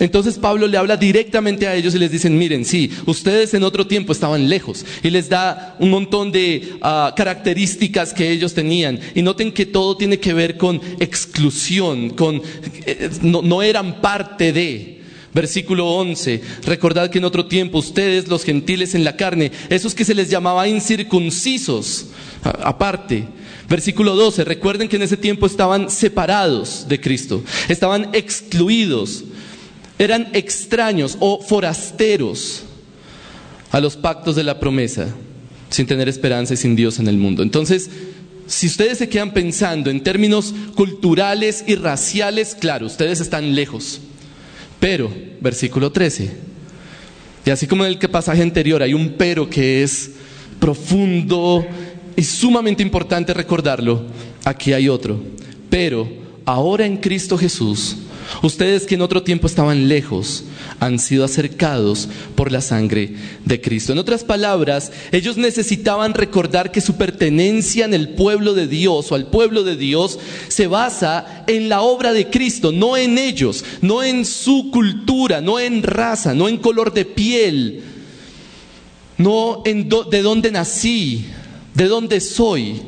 Entonces 0.00 0.38
Pablo 0.38 0.66
le 0.66 0.78
habla 0.78 0.96
directamente 0.96 1.68
a 1.68 1.74
ellos 1.74 1.94
y 1.94 1.98
les 1.98 2.10
dicen, 2.10 2.36
miren, 2.36 2.64
sí, 2.64 2.90
ustedes 3.06 3.54
en 3.54 3.62
otro 3.62 3.86
tiempo 3.86 4.12
estaban 4.12 4.48
lejos 4.48 4.84
y 5.02 5.10
les 5.10 5.28
da 5.28 5.76
un 5.78 5.90
montón 5.90 6.32
de 6.32 6.74
ah, 6.80 7.14
características 7.16 8.12
que 8.12 8.30
ellos 8.30 8.54
tenían. 8.54 8.98
Y 9.14 9.22
noten 9.22 9.52
que 9.52 9.66
todo 9.66 9.96
tiene 9.96 10.18
que 10.18 10.32
ver 10.32 10.56
con 10.56 10.80
exclusión, 10.98 12.10
con 12.10 12.42
eh, 12.86 13.10
no, 13.22 13.42
no 13.42 13.62
eran 13.62 14.00
parte 14.00 14.52
de. 14.52 15.00
Versículo 15.32 15.86
11, 15.86 16.42
recordad 16.64 17.08
que 17.08 17.18
en 17.18 17.24
otro 17.24 17.46
tiempo 17.46 17.78
ustedes, 17.78 18.26
los 18.26 18.42
gentiles 18.42 18.96
en 18.96 19.04
la 19.04 19.14
carne, 19.14 19.52
esos 19.68 19.94
que 19.94 20.04
se 20.04 20.14
les 20.14 20.28
llamaba 20.28 20.66
incircuncisos, 20.66 22.06
aparte. 22.42 23.28
Versículo 23.68 24.16
12, 24.16 24.42
recuerden 24.42 24.88
que 24.88 24.96
en 24.96 25.02
ese 25.02 25.16
tiempo 25.16 25.46
estaban 25.46 25.88
separados 25.88 26.86
de 26.88 27.00
Cristo, 27.00 27.44
estaban 27.68 28.08
excluidos, 28.12 29.22
eran 30.00 30.28
extraños 30.32 31.18
o 31.20 31.42
forasteros 31.42 32.62
a 33.70 33.80
los 33.80 33.98
pactos 33.98 34.34
de 34.34 34.42
la 34.42 34.58
promesa, 34.58 35.08
sin 35.68 35.86
tener 35.86 36.08
esperanza 36.08 36.54
y 36.54 36.56
sin 36.56 36.74
Dios 36.74 36.98
en 36.98 37.06
el 37.06 37.18
mundo. 37.18 37.42
Entonces, 37.42 37.90
si 38.46 38.66
ustedes 38.66 38.96
se 38.96 39.10
quedan 39.10 39.34
pensando 39.34 39.90
en 39.90 40.02
términos 40.02 40.54
culturales 40.74 41.64
y 41.66 41.74
raciales, 41.74 42.56
claro, 42.58 42.86
ustedes 42.86 43.20
están 43.20 43.54
lejos. 43.54 44.00
Pero, 44.80 45.12
versículo 45.42 45.92
13, 45.92 46.30
y 47.44 47.50
así 47.50 47.66
como 47.66 47.84
en 47.84 47.90
el 47.90 47.98
pasaje 47.98 48.40
anterior 48.40 48.82
hay 48.82 48.94
un 48.94 49.16
pero 49.18 49.50
que 49.50 49.82
es 49.82 50.12
profundo 50.58 51.66
y 52.16 52.22
sumamente 52.22 52.82
importante 52.82 53.34
recordarlo, 53.34 54.06
aquí 54.46 54.72
hay 54.72 54.88
otro. 54.88 55.20
Pero 55.68 56.08
ahora 56.46 56.86
en 56.86 56.96
Cristo 56.96 57.36
Jesús, 57.36 57.98
Ustedes 58.42 58.86
que 58.86 58.94
en 58.94 59.02
otro 59.02 59.22
tiempo 59.22 59.46
estaban 59.46 59.88
lejos, 59.88 60.44
han 60.78 60.98
sido 60.98 61.24
acercados 61.24 62.08
por 62.34 62.52
la 62.52 62.60
sangre 62.60 63.14
de 63.44 63.60
Cristo. 63.60 63.92
En 63.92 63.98
otras 63.98 64.24
palabras, 64.24 64.92
ellos 65.12 65.36
necesitaban 65.36 66.14
recordar 66.14 66.70
que 66.72 66.80
su 66.80 66.96
pertenencia 66.96 67.84
en 67.84 67.92
el 67.92 68.10
pueblo 68.10 68.54
de 68.54 68.66
Dios 68.66 69.10
o 69.10 69.14
al 69.14 69.26
pueblo 69.26 69.62
de 69.62 69.76
Dios 69.76 70.18
se 70.48 70.66
basa 70.66 71.44
en 71.46 71.68
la 71.68 71.82
obra 71.82 72.12
de 72.12 72.30
Cristo, 72.30 72.72
no 72.72 72.96
en 72.96 73.18
ellos, 73.18 73.64
no 73.82 74.02
en 74.02 74.24
su 74.24 74.70
cultura, 74.70 75.40
no 75.40 75.58
en 75.58 75.82
raza, 75.82 76.34
no 76.34 76.48
en 76.48 76.56
color 76.58 76.92
de 76.94 77.04
piel, 77.04 77.82
no 79.18 79.62
en 79.66 79.88
de 79.88 80.22
dónde 80.22 80.50
nací, 80.50 81.26
de 81.74 81.88
dónde 81.88 82.20
soy. 82.20 82.80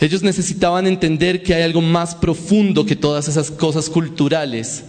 Ellos 0.00 0.22
necesitaban 0.22 0.86
entender 0.86 1.42
que 1.42 1.54
hay 1.54 1.62
algo 1.62 1.80
más 1.80 2.14
profundo 2.14 2.84
que 2.84 2.96
todas 2.96 3.28
esas 3.28 3.50
cosas 3.50 3.88
culturales 3.88 4.84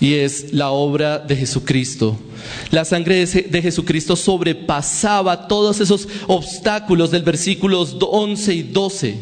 y 0.00 0.14
es 0.14 0.52
la 0.52 0.70
obra 0.70 1.18
de 1.18 1.36
Jesucristo. 1.36 2.18
La 2.70 2.84
sangre 2.84 3.24
de 3.24 3.62
Jesucristo 3.62 4.16
sobrepasaba 4.16 5.48
todos 5.48 5.80
esos 5.80 6.08
obstáculos 6.26 7.10
del 7.10 7.22
versículos 7.22 7.96
11 8.00 8.54
y 8.54 8.62
12. 8.64 9.18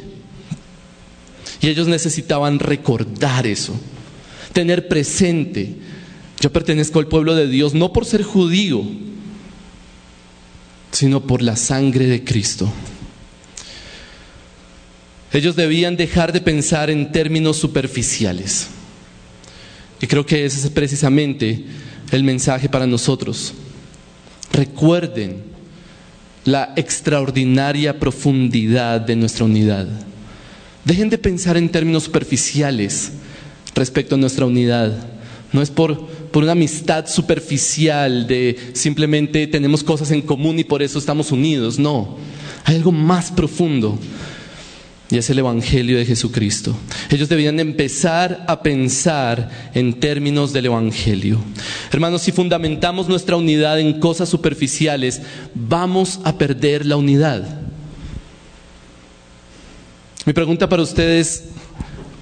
Y 1.61 1.69
ellos 1.69 1.87
necesitaban 1.87 2.59
recordar 2.59 3.47
eso, 3.47 3.75
tener 4.52 4.88
presente. 4.88 5.76
Yo 6.40 6.52
pertenezco 6.52 6.99
al 6.99 7.07
pueblo 7.07 7.37
de 7.37 7.47
Dios 7.47 7.75
no 7.75 7.92
por 7.92 8.04
ser 8.04 8.25
judío, 8.25 8.83
sino 10.90 11.21
por 11.21 11.42
la 11.42 11.54
sangre 11.54 12.07
de 12.07 12.25
Cristo. 12.25 12.69
Ellos 15.32 15.56
debían 15.56 15.96
dejar 15.96 16.32
de 16.32 16.40
pensar 16.40 16.90
en 16.90 17.10
términos 17.10 17.56
superficiales. 17.56 18.68
Y 20.00 20.06
creo 20.06 20.26
que 20.26 20.44
ese 20.44 20.66
es 20.66 20.70
precisamente 20.70 21.64
el 22.10 22.22
mensaje 22.22 22.68
para 22.68 22.86
nosotros. 22.86 23.54
Recuerden 24.52 25.42
la 26.44 26.74
extraordinaria 26.76 27.98
profundidad 27.98 29.00
de 29.00 29.16
nuestra 29.16 29.44
unidad. 29.46 29.88
Dejen 30.84 31.08
de 31.08 31.16
pensar 31.16 31.56
en 31.56 31.70
términos 31.70 32.04
superficiales 32.04 33.12
respecto 33.74 34.16
a 34.16 34.18
nuestra 34.18 34.44
unidad. 34.44 34.92
No 35.52 35.62
es 35.62 35.70
por, 35.70 36.08
por 36.08 36.42
una 36.42 36.52
amistad 36.52 37.06
superficial 37.06 38.26
de 38.26 38.58
simplemente 38.74 39.46
tenemos 39.46 39.82
cosas 39.82 40.10
en 40.10 40.20
común 40.20 40.58
y 40.58 40.64
por 40.64 40.82
eso 40.82 40.98
estamos 40.98 41.30
unidos. 41.32 41.78
No, 41.78 42.18
hay 42.64 42.76
algo 42.76 42.92
más 42.92 43.30
profundo 43.30 43.98
y 45.12 45.19
es 45.19 45.28
el 45.28 45.40
Evangelio 45.40 45.99
de 45.99 46.07
Jesucristo. 46.07 46.75
Ellos 47.11 47.28
debían 47.28 47.61
empezar 47.61 48.47
a 48.49 48.62
pensar 48.62 49.71
en 49.75 49.92
términos 50.00 50.54
del 50.54 50.66
Evangelio. 50.66 51.38
Hermanos, 51.92 52.23
si 52.23 52.33
fundamentamos 52.33 53.11
nuestra 53.11 53.37
unidad 53.37 53.78
en 53.78 54.00
cosas 54.00 54.31
superficiales, 54.31 55.21
vamos 55.54 56.21
a 56.25 56.38
perder 56.38 56.87
la 56.87 56.97
unidad. 56.97 57.61
Mi 60.25 60.33
pregunta 60.33 60.66
para 60.66 60.83
ustedes, 60.83 61.45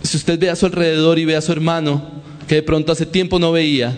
si 0.02 0.16
usted 0.16 0.36
ve 0.36 0.50
a 0.50 0.56
su 0.56 0.66
alrededor 0.66 1.20
y 1.20 1.24
ve 1.24 1.36
a 1.36 1.42
su 1.42 1.52
hermano, 1.52 2.02
que 2.48 2.56
de 2.56 2.62
pronto 2.64 2.90
hace 2.90 3.06
tiempo 3.06 3.38
no 3.38 3.52
veía, 3.52 3.96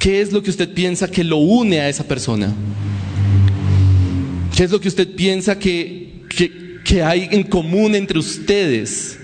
¿qué 0.00 0.20
es 0.20 0.32
lo 0.32 0.42
que 0.42 0.50
usted 0.50 0.74
piensa 0.74 1.08
que 1.08 1.22
lo 1.22 1.36
une 1.36 1.78
a 1.78 1.88
esa 1.88 2.02
persona? 2.02 2.52
¿Qué 4.56 4.64
es 4.64 4.72
lo 4.72 4.80
que 4.80 4.88
usted 4.88 5.14
piensa 5.14 5.60
que, 5.60 6.07
que 6.88 7.02
hay 7.02 7.28
en 7.30 7.42
común 7.42 7.94
entre 7.94 8.18
ustedes. 8.18 9.18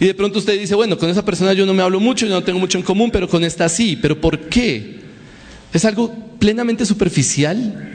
Y 0.00 0.06
de 0.06 0.14
pronto 0.14 0.40
usted 0.40 0.58
dice, 0.58 0.74
bueno, 0.74 0.98
con 0.98 1.08
esa 1.08 1.24
persona 1.24 1.52
yo 1.52 1.64
no 1.64 1.72
me 1.72 1.84
hablo 1.84 2.00
mucho, 2.00 2.26
yo 2.26 2.34
no 2.34 2.42
tengo 2.42 2.58
mucho 2.58 2.78
en 2.78 2.84
común, 2.84 3.12
pero 3.12 3.28
con 3.28 3.44
esta 3.44 3.68
sí. 3.68 3.96
¿Pero 4.02 4.20
por 4.20 4.40
qué? 4.48 4.98
¿Es 5.72 5.84
algo 5.84 6.12
plenamente 6.40 6.84
superficial? 6.84 7.92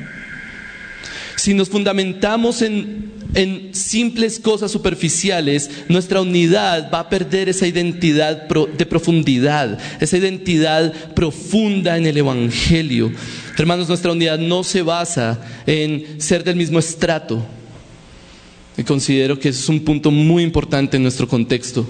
Si 1.35 1.53
nos 1.53 1.67
fundamentamos 1.67 2.61
en, 2.61 3.11
en 3.33 3.75
simples 3.75 4.39
cosas 4.39 4.71
superficiales, 4.71 5.69
nuestra 5.89 6.21
unidad 6.21 6.89
va 6.89 6.99
a 6.99 7.09
perder 7.09 7.49
esa 7.49 7.67
identidad 7.67 8.47
de 8.47 8.85
profundidad, 8.85 9.77
esa 9.99 10.17
identidad 10.17 10.93
profunda 11.13 11.97
en 11.97 12.05
el 12.05 12.15
Evangelio. 12.15 13.11
Hermanos, 13.57 13.89
nuestra 13.89 14.13
unidad 14.13 14.39
no 14.39 14.63
se 14.63 14.83
basa 14.83 15.41
en 15.65 16.21
ser 16.21 16.45
del 16.45 16.55
mismo 16.55 16.79
estrato 16.79 17.45
y 18.77 18.83
considero 18.83 19.39
que 19.39 19.49
ese 19.49 19.59
es 19.59 19.69
un 19.69 19.81
punto 19.81 20.11
muy 20.11 20.43
importante 20.43 20.97
en 20.97 21.03
nuestro 21.03 21.27
contexto. 21.27 21.85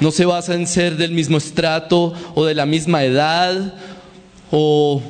No 0.00 0.10
se 0.10 0.24
basa 0.24 0.54
en 0.54 0.66
ser 0.66 0.96
del 0.96 1.12
mismo 1.12 1.38
estrato 1.38 2.12
o 2.34 2.44
de 2.44 2.54
la 2.54 2.66
misma 2.66 3.04
edad 3.04 3.74
o 4.50 5.02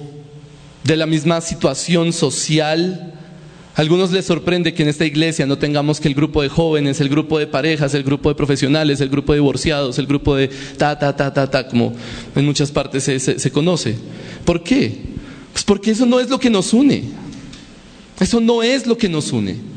de 0.84 0.96
la 0.96 1.06
misma 1.06 1.40
situación 1.40 2.12
social. 2.12 3.14
A 3.76 3.80
algunos 3.80 4.10
les 4.10 4.24
sorprende 4.24 4.72
que 4.74 4.82
en 4.82 4.88
esta 4.88 5.04
iglesia 5.04 5.46
no 5.46 5.58
tengamos 5.58 6.00
que 6.00 6.08
el 6.08 6.14
grupo 6.14 6.42
de 6.42 6.48
jóvenes, 6.48 7.00
el 7.00 7.10
grupo 7.10 7.38
de 7.38 7.46
parejas, 7.46 7.94
el 7.94 8.02
grupo 8.02 8.28
de 8.30 8.34
profesionales, 8.34 9.00
el 9.00 9.08
grupo 9.10 9.32
de 9.32 9.38
divorciados, 9.38 9.98
el 9.98 10.06
grupo 10.06 10.34
de 10.34 10.48
ta, 10.78 10.98
ta, 10.98 11.14
ta, 11.14 11.32
ta, 11.32 11.50
ta, 11.50 11.68
como 11.68 11.94
en 12.34 12.44
muchas 12.44 12.70
partes 12.72 13.04
se, 13.04 13.18
se 13.20 13.50
conoce. 13.52 13.96
¿Por 14.44 14.62
qué? 14.62 15.18
Pues 15.52 15.64
porque 15.64 15.90
eso 15.90 16.06
no 16.06 16.18
es 16.18 16.30
lo 16.30 16.38
que 16.40 16.50
nos 16.50 16.72
une. 16.72 17.04
Eso 18.18 18.40
no 18.40 18.62
es 18.62 18.86
lo 18.86 18.96
que 18.96 19.08
nos 19.08 19.32
une. 19.32 19.67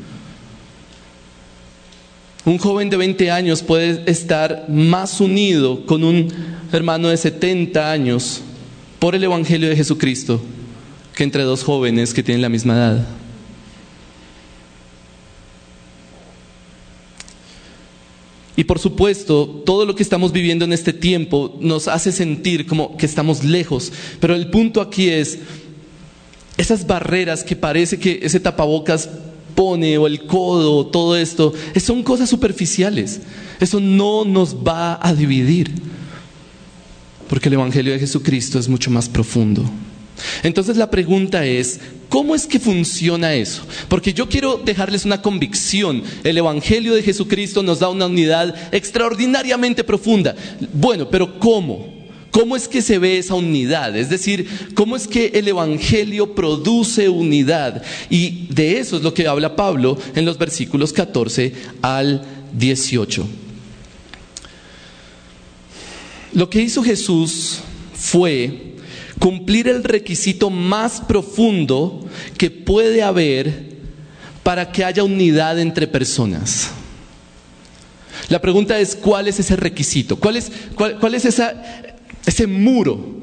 Un 2.44 2.58
joven 2.58 2.90
de 2.90 2.96
20 2.96 3.30
años 3.30 3.62
puede 3.62 4.02
estar 4.10 4.66
más 4.68 5.20
unido 5.20 5.86
con 5.86 6.02
un 6.02 6.28
hermano 6.72 7.08
de 7.08 7.16
70 7.16 7.92
años 7.92 8.40
por 8.98 9.14
el 9.14 9.22
Evangelio 9.22 9.68
de 9.68 9.76
Jesucristo 9.76 10.40
que 11.14 11.24
entre 11.24 11.44
dos 11.44 11.62
jóvenes 11.62 12.14
que 12.14 12.22
tienen 12.22 12.42
la 12.42 12.48
misma 12.48 12.74
edad. 12.74 13.06
Y 18.56 18.64
por 18.64 18.78
supuesto, 18.78 19.62
todo 19.64 19.86
lo 19.86 19.94
que 19.94 20.02
estamos 20.02 20.32
viviendo 20.32 20.64
en 20.64 20.72
este 20.72 20.92
tiempo 20.92 21.56
nos 21.60 21.88
hace 21.88 22.12
sentir 22.12 22.66
como 22.66 22.96
que 22.96 23.06
estamos 23.06 23.44
lejos. 23.44 23.92
Pero 24.20 24.34
el 24.34 24.50
punto 24.50 24.80
aquí 24.80 25.08
es, 25.08 25.38
esas 26.56 26.86
barreras 26.86 27.44
que 27.44 27.56
parece 27.56 27.98
que 27.98 28.20
ese 28.22 28.40
tapabocas 28.40 29.08
pone 29.54 29.98
o 29.98 30.06
el 30.06 30.26
codo, 30.26 30.86
todo 30.86 31.16
esto, 31.16 31.52
son 31.76 32.02
cosas 32.02 32.28
superficiales. 32.28 33.20
Eso 33.60 33.80
no 33.80 34.24
nos 34.24 34.56
va 34.56 34.98
a 35.00 35.14
dividir. 35.14 35.72
Porque 37.28 37.48
el 37.48 37.54
Evangelio 37.54 37.92
de 37.92 37.98
Jesucristo 37.98 38.58
es 38.58 38.68
mucho 38.68 38.90
más 38.90 39.08
profundo. 39.08 39.64
Entonces 40.42 40.76
la 40.76 40.90
pregunta 40.90 41.46
es, 41.46 41.80
¿cómo 42.08 42.34
es 42.34 42.46
que 42.46 42.60
funciona 42.60 43.34
eso? 43.34 43.62
Porque 43.88 44.12
yo 44.12 44.28
quiero 44.28 44.60
dejarles 44.64 45.04
una 45.04 45.22
convicción. 45.22 46.02
El 46.24 46.38
Evangelio 46.38 46.94
de 46.94 47.02
Jesucristo 47.02 47.62
nos 47.62 47.78
da 47.78 47.88
una 47.88 48.06
unidad 48.06 48.54
extraordinariamente 48.72 49.84
profunda. 49.84 50.34
Bueno, 50.72 51.08
pero 51.08 51.38
¿cómo? 51.38 51.91
¿Cómo 52.32 52.56
es 52.56 52.66
que 52.66 52.80
se 52.80 52.98
ve 52.98 53.18
esa 53.18 53.34
unidad? 53.34 53.94
Es 53.94 54.08
decir, 54.08 54.48
¿cómo 54.74 54.96
es 54.96 55.06
que 55.06 55.32
el 55.34 55.46
Evangelio 55.46 56.34
produce 56.34 57.10
unidad? 57.10 57.82
Y 58.08 58.46
de 58.48 58.78
eso 58.78 58.96
es 58.96 59.02
lo 59.02 59.12
que 59.12 59.28
habla 59.28 59.54
Pablo 59.54 59.98
en 60.16 60.24
los 60.24 60.38
versículos 60.38 60.94
14 60.94 61.52
al 61.82 62.24
18. 62.54 63.28
Lo 66.32 66.48
que 66.48 66.62
hizo 66.62 66.82
Jesús 66.82 67.60
fue 67.94 68.76
cumplir 69.18 69.68
el 69.68 69.84
requisito 69.84 70.48
más 70.48 71.02
profundo 71.02 72.08
que 72.38 72.50
puede 72.50 73.02
haber 73.02 73.72
para 74.42 74.72
que 74.72 74.86
haya 74.86 75.04
unidad 75.04 75.60
entre 75.60 75.86
personas. 75.86 76.70
La 78.28 78.40
pregunta 78.40 78.78
es, 78.78 78.96
¿cuál 78.96 79.28
es 79.28 79.38
ese 79.38 79.56
requisito? 79.56 80.16
¿Cuál 80.16 80.36
es, 80.36 80.50
cuál, 80.74 81.14
es 81.14 81.26
ese 82.26 82.46
muro 82.46 83.22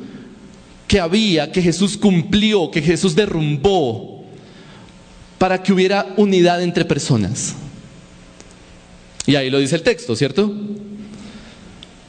que 0.88 1.00
había, 1.00 1.52
que 1.52 1.62
Jesús 1.62 1.98
cumplió, 1.98 2.72
que 2.72 2.82
Jesús 2.82 3.16
derrumbó 3.16 4.26
para 5.38 5.62
que 5.62 5.72
hubiera 5.72 6.14
unidad 6.18 6.62
entre 6.62 6.86
personas? 6.86 7.56
Y 9.26 9.36
ahí 9.36 9.50
lo 9.50 9.60
dice 9.60 9.76
el 9.76 9.84
texto, 9.84 10.16
¿cierto? 10.16 10.54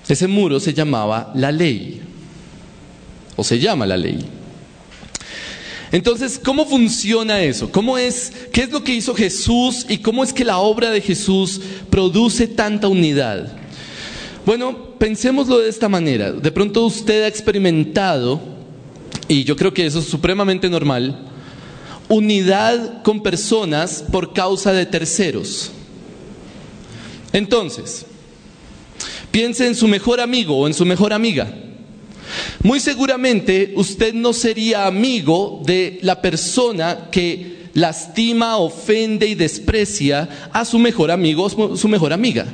Ese 0.09 0.27
muro 0.27 0.59
se 0.59 0.75
llamaba 0.75 1.31
la 1.35 1.53
ley, 1.53 2.01
o 3.37 3.45
se 3.45 3.59
llama 3.59 3.87
la 3.87 3.97
ley. 3.97 4.19
Entonces, 5.93 6.41
¿cómo 6.43 6.67
funciona 6.67 7.43
eso? 7.43 7.71
¿Cómo 7.71 7.99
es, 7.99 8.33
qué 8.53 8.63
es 8.63 8.71
lo 8.71 8.85
que 8.85 8.95
hizo 8.95 9.15
Jesús 9.15 9.87
y 9.89 9.99
cómo 9.99 10.23
es 10.23 10.33
que 10.33 10.45
la 10.45 10.59
obra 10.59 10.91
de 10.91 11.01
Jesús 11.01 11.61
produce 11.91 12.47
tanta 12.47 12.89
unidad? 12.89 13.60
Bueno, 14.47 14.95
pensémoslo 14.99 15.59
de 15.59 15.69
esta 15.69 15.89
manera. 15.89 16.33
De 16.33 16.51
pronto 16.51 16.85
usted 16.87 17.25
ha 17.25 17.29
experimentado, 17.29 18.41
y 19.29 19.45
yo 19.45 19.55
creo 19.55 19.75
que 19.75 19.85
eso 19.85 19.99
es 19.99 20.07
supremamente 20.07 20.69
normal, 20.71 21.27
unidad 22.09 23.03
con 23.03 23.23
personas 23.23 24.03
por 24.11 24.33
causa 24.33 24.73
de 24.73 24.87
terceros. 24.87 25.71
Entonces, 27.33 28.07
piense 29.31 29.67
en 29.67 29.75
su 29.75 29.87
mejor 29.87 30.21
amigo 30.21 30.59
o 30.59 30.67
en 30.67 30.75
su 30.75 30.85
mejor 30.85 31.13
amiga. 31.13 31.53
Muy 32.63 32.81
seguramente 32.81 33.73
usted 33.77 34.15
no 34.15 34.33
sería 34.33 34.87
amigo 34.87 35.63
de 35.65 35.99
la 36.03 36.21
persona 36.21 37.09
que 37.11 37.69
lastima, 37.75 38.57
ofende 38.57 39.27
y 39.27 39.35
desprecia 39.35 40.51
a 40.53 40.65
su 40.65 40.79
mejor 40.79 41.11
amigo 41.11 41.45
o 41.45 41.77
su 41.77 41.89
mejor 41.89 42.13
amiga. 42.13 42.47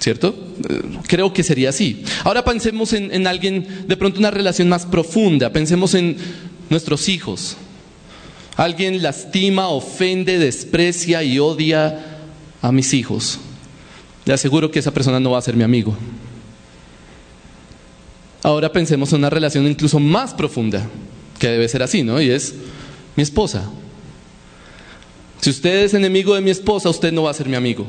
¿Cierto? 0.00 0.34
Eh, 0.68 0.82
creo 1.06 1.32
que 1.32 1.42
sería 1.42 1.68
así. 1.68 2.02
Ahora 2.24 2.42
pensemos 2.42 2.94
en, 2.94 3.12
en, 3.14 3.26
alguien, 3.26 3.84
de 3.86 3.96
pronto 3.96 4.18
una 4.18 4.30
relación 4.30 4.68
más 4.68 4.86
profunda. 4.86 5.52
Pensemos 5.52 5.94
en 5.94 6.16
nuestros 6.70 7.08
hijos. 7.08 7.56
Alguien 8.56 9.02
lastima, 9.02 9.68
ofende, 9.68 10.38
desprecia 10.38 11.22
y 11.22 11.38
odia 11.38 12.18
a 12.62 12.72
mis 12.72 12.94
hijos. 12.94 13.38
Le 14.24 14.32
aseguro 14.32 14.70
que 14.70 14.78
esa 14.78 14.92
persona 14.92 15.20
no 15.20 15.32
va 15.32 15.38
a 15.38 15.42
ser 15.42 15.54
mi 15.54 15.64
amigo. 15.64 15.94
Ahora 18.42 18.72
pensemos 18.72 19.12
en 19.12 19.18
una 19.18 19.30
relación 19.30 19.66
incluso 19.66 20.00
más 20.00 20.32
profunda, 20.32 20.88
que 21.38 21.48
debe 21.48 21.68
ser 21.68 21.82
así, 21.82 22.02
¿no? 22.02 22.20
Y 22.20 22.30
es 22.30 22.54
mi 23.16 23.22
esposa. 23.22 23.70
Si 25.40 25.50
usted 25.50 25.84
es 25.84 25.94
enemigo 25.94 26.34
de 26.34 26.40
mi 26.40 26.50
esposa, 26.50 26.88
usted 26.88 27.12
no 27.12 27.24
va 27.24 27.30
a 27.30 27.34
ser 27.34 27.48
mi 27.48 27.56
amigo. 27.56 27.86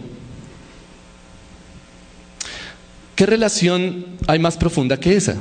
¿Qué 3.21 3.27
relación 3.27 4.03
hay 4.25 4.39
más 4.39 4.57
profunda 4.57 4.99
que 4.99 5.15
esa? 5.15 5.35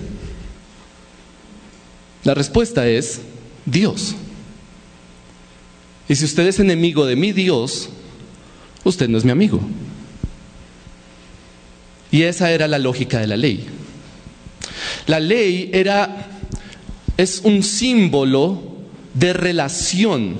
La 2.24 2.34
respuesta 2.34 2.86
es 2.86 3.22
Dios. 3.64 4.14
Y 6.06 6.14
si 6.14 6.26
usted 6.26 6.46
es 6.46 6.60
enemigo 6.60 7.06
de 7.06 7.16
mi 7.16 7.32
Dios, 7.32 7.88
usted 8.84 9.08
no 9.08 9.16
es 9.16 9.24
mi 9.24 9.30
amigo. 9.30 9.62
Y 12.10 12.24
esa 12.24 12.52
era 12.52 12.68
la 12.68 12.78
lógica 12.78 13.18
de 13.18 13.28
la 13.28 13.38
ley. 13.38 13.64
La 15.06 15.18
ley 15.18 15.70
era, 15.72 16.28
es 17.16 17.40
un 17.44 17.62
símbolo 17.62 18.62
de 19.14 19.32
relación. 19.32 20.36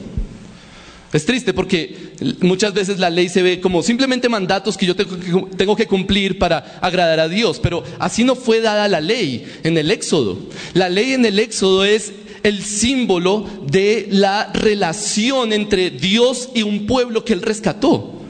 Es 1.11 1.25
triste 1.25 1.55
porque 1.55 2.10
muchas 2.41 2.75
veces 2.75 2.99
la 2.99 3.11
ley 3.11 3.29
se 3.29 3.43
ve 3.43 3.61
como 3.61 3.83
simplemente 3.83 4.29
mandatos 4.29 4.77
que 4.77 4.87
yo 4.87 4.95
tengo 4.95 5.77
que, 5.77 5.87
cumplir 5.87 6.39
para 6.39 6.79
agradar 6.81 7.21
a 7.21 7.29
Dios, 7.29 7.59
pero 7.61 7.83
así 7.99 8.25
no 8.25 8.35
fue 8.35 8.61
dada 8.61 8.89
la 8.89 9.01
ley 9.01 9.47
en 9.63 9.77
el 9.79 9.91
Éxodo. 9.91 10.39
La 10.75 10.89
ley 10.89 11.13
en 11.13 11.25
el 11.25 11.39
Éxodo 11.39 11.85
es 11.85 12.13
el 12.43 12.63
símbolo 12.63 13.47
de 13.67 14.09
la 14.11 14.51
relación 14.53 15.53
entre 15.53 15.91
Dios 15.91 16.51
y 16.55 16.63
un 16.63 16.87
pueblo 16.87 17.25
que 17.25 17.33
Él 17.33 17.43
rescató. 17.43 18.21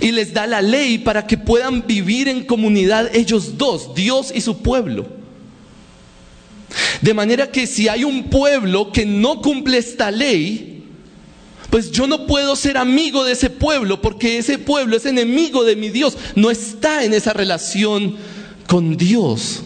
Y 0.00 0.12
les 0.12 0.32
da 0.32 0.46
la 0.46 0.62
ley 0.62 0.98
para 0.98 1.26
que 1.26 1.36
puedan 1.36 1.86
vivir 1.86 2.28
en 2.28 2.44
comunidad 2.44 3.14
ellos 3.14 3.58
dos, 3.58 3.94
Dios 3.94 4.32
y 4.34 4.40
su 4.40 4.62
pueblo. 4.62 5.06
De 7.02 7.12
manera 7.12 7.50
que 7.50 7.66
si 7.66 7.88
hay 7.88 8.02
un 8.02 8.24
pueblo 8.24 8.90
que 8.90 9.04
no 9.04 9.42
cumple 9.42 9.78
esta 9.78 10.10
ley, 10.10 10.73
pues 11.74 11.90
yo 11.90 12.06
no 12.06 12.24
puedo 12.24 12.54
ser 12.54 12.78
amigo 12.78 13.24
de 13.24 13.32
ese 13.32 13.50
pueblo 13.50 14.00
porque 14.00 14.38
ese 14.38 14.58
pueblo 14.58 14.96
es 14.96 15.06
enemigo 15.06 15.64
de 15.64 15.74
mi 15.74 15.88
Dios, 15.88 16.16
no 16.36 16.52
está 16.52 17.02
en 17.02 17.12
esa 17.12 17.32
relación 17.32 18.14
con 18.68 18.96
Dios. 18.96 19.64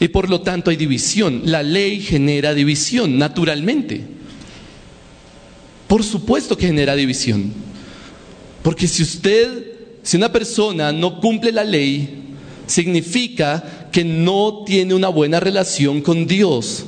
Y 0.00 0.08
por 0.08 0.30
lo 0.30 0.40
tanto 0.40 0.70
hay 0.70 0.76
división. 0.78 1.42
La 1.44 1.62
ley 1.62 2.00
genera 2.00 2.54
división, 2.54 3.18
naturalmente. 3.18 4.06
Por 5.86 6.02
supuesto 6.02 6.56
que 6.56 6.68
genera 6.68 6.96
división. 6.96 7.52
Porque 8.62 8.88
si 8.88 9.02
usted, 9.02 9.66
si 10.02 10.16
una 10.16 10.32
persona 10.32 10.92
no 10.92 11.20
cumple 11.20 11.52
la 11.52 11.62
ley, 11.62 12.32
significa 12.66 13.90
que 13.92 14.02
no 14.02 14.62
tiene 14.64 14.94
una 14.94 15.08
buena 15.08 15.40
relación 15.40 16.00
con 16.00 16.26
Dios. 16.26 16.86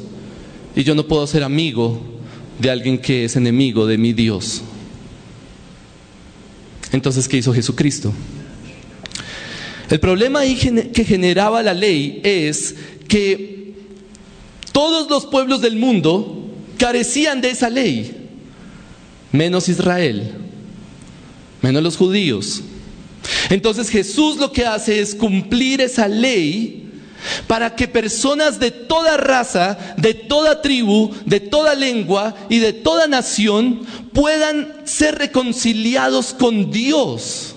Y 0.74 0.82
yo 0.82 0.94
no 0.94 1.06
puedo 1.06 1.26
ser 1.26 1.42
amigo 1.42 2.16
de 2.58 2.70
alguien 2.70 2.98
que 2.98 3.24
es 3.24 3.36
enemigo 3.36 3.86
de 3.86 3.98
mi 3.98 4.12
Dios. 4.12 4.62
Entonces, 6.92 7.28
¿qué 7.28 7.36
hizo 7.36 7.52
Jesucristo? 7.52 8.12
El 9.90 10.00
problema 10.00 10.42
que 10.42 11.04
generaba 11.04 11.62
la 11.62 11.74
ley 11.74 12.20
es 12.24 12.74
que 13.08 13.74
todos 14.72 15.08
los 15.08 15.26
pueblos 15.26 15.60
del 15.60 15.76
mundo 15.76 16.50
carecían 16.78 17.40
de 17.40 17.50
esa 17.50 17.70
ley, 17.70 18.28
menos 19.32 19.68
Israel, 19.68 20.32
menos 21.62 21.82
los 21.82 21.96
judíos. 21.96 22.62
Entonces 23.50 23.88
Jesús 23.88 24.36
lo 24.36 24.52
que 24.52 24.66
hace 24.66 25.00
es 25.00 25.14
cumplir 25.14 25.80
esa 25.80 26.06
ley 26.06 26.87
para 27.46 27.74
que 27.74 27.88
personas 27.88 28.58
de 28.58 28.70
toda 28.70 29.16
raza, 29.16 29.78
de 29.96 30.14
toda 30.14 30.62
tribu, 30.62 31.14
de 31.24 31.40
toda 31.40 31.74
lengua 31.74 32.34
y 32.48 32.58
de 32.58 32.72
toda 32.72 33.06
nación 33.06 33.86
puedan 34.12 34.82
ser 34.84 35.16
reconciliados 35.16 36.34
con 36.34 36.70
Dios 36.70 37.54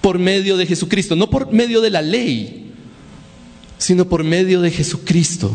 por 0.00 0.18
medio 0.18 0.56
de 0.56 0.66
Jesucristo, 0.66 1.16
no 1.16 1.30
por 1.30 1.52
medio 1.52 1.80
de 1.80 1.90
la 1.90 2.02
ley, 2.02 2.72
sino 3.78 4.08
por 4.08 4.22
medio 4.22 4.60
de 4.60 4.70
Jesucristo. 4.70 5.50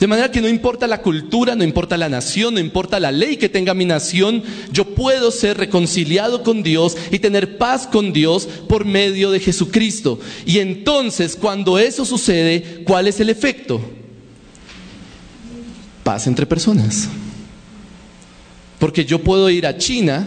De 0.00 0.06
manera 0.06 0.30
que 0.30 0.40
no 0.40 0.48
importa 0.48 0.86
la 0.86 1.02
cultura, 1.02 1.54
no 1.54 1.62
importa 1.62 1.98
la 1.98 2.08
nación, 2.08 2.54
no 2.54 2.60
importa 2.60 2.98
la 2.98 3.12
ley 3.12 3.36
que 3.36 3.50
tenga 3.50 3.74
mi 3.74 3.84
nación, 3.84 4.42
yo 4.72 4.94
puedo 4.94 5.30
ser 5.30 5.58
reconciliado 5.58 6.42
con 6.42 6.62
Dios 6.62 6.96
y 7.10 7.18
tener 7.18 7.58
paz 7.58 7.86
con 7.86 8.14
Dios 8.14 8.48
por 8.66 8.86
medio 8.86 9.30
de 9.30 9.40
Jesucristo. 9.40 10.18
Y 10.46 10.58
entonces, 10.60 11.36
cuando 11.36 11.78
eso 11.78 12.06
sucede, 12.06 12.82
¿cuál 12.86 13.08
es 13.08 13.20
el 13.20 13.28
efecto? 13.28 13.78
Paz 16.02 16.26
entre 16.26 16.46
personas. 16.46 17.06
Porque 18.78 19.04
yo 19.04 19.18
puedo 19.18 19.50
ir 19.50 19.66
a 19.66 19.76
China 19.76 20.26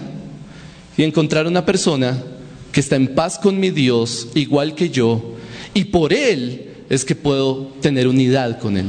y 0.95 1.01
encontrar 1.01 1.47
una 1.47 1.65
persona 1.65 2.23
que 2.71 2.79
está 2.79 2.95
en 2.95 3.15
paz 3.15 3.39
con 3.39 3.59
mi 3.59 3.71
Dios, 3.71 4.27
igual 4.35 4.75
que 4.75 4.91
yo, 4.91 5.33
y 5.73 5.85
por 5.85 6.13
Él 6.13 6.75
es 6.91 7.03
que 7.03 7.15
puedo 7.15 7.73
tener 7.81 8.07
unidad 8.07 8.59
con 8.59 8.77
Él 8.77 8.85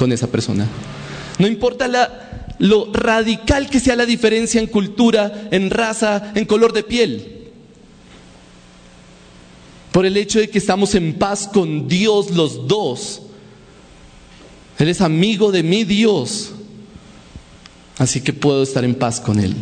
con 0.00 0.12
esa 0.12 0.28
persona. 0.28 0.66
No 1.38 1.46
importa 1.46 1.86
lo 2.58 2.90
radical 2.90 3.68
que 3.68 3.80
sea 3.80 3.96
la 3.96 4.06
diferencia 4.06 4.58
en 4.58 4.66
cultura, 4.66 5.50
en 5.50 5.68
raza, 5.68 6.32
en 6.34 6.46
color 6.46 6.72
de 6.72 6.82
piel. 6.82 7.50
Por 9.92 10.06
el 10.06 10.16
hecho 10.16 10.38
de 10.38 10.48
que 10.48 10.56
estamos 10.56 10.94
en 10.94 11.18
paz 11.18 11.50
con 11.52 11.86
Dios 11.86 12.30
los 12.30 12.66
dos. 12.66 13.20
Él 14.78 14.88
es 14.88 15.02
amigo 15.02 15.52
de 15.52 15.62
mi 15.64 15.84
Dios. 15.84 16.52
Así 17.98 18.22
que 18.22 18.32
puedo 18.32 18.62
estar 18.62 18.86
en 18.86 18.94
paz 18.94 19.20
con 19.20 19.38
Él. 19.38 19.54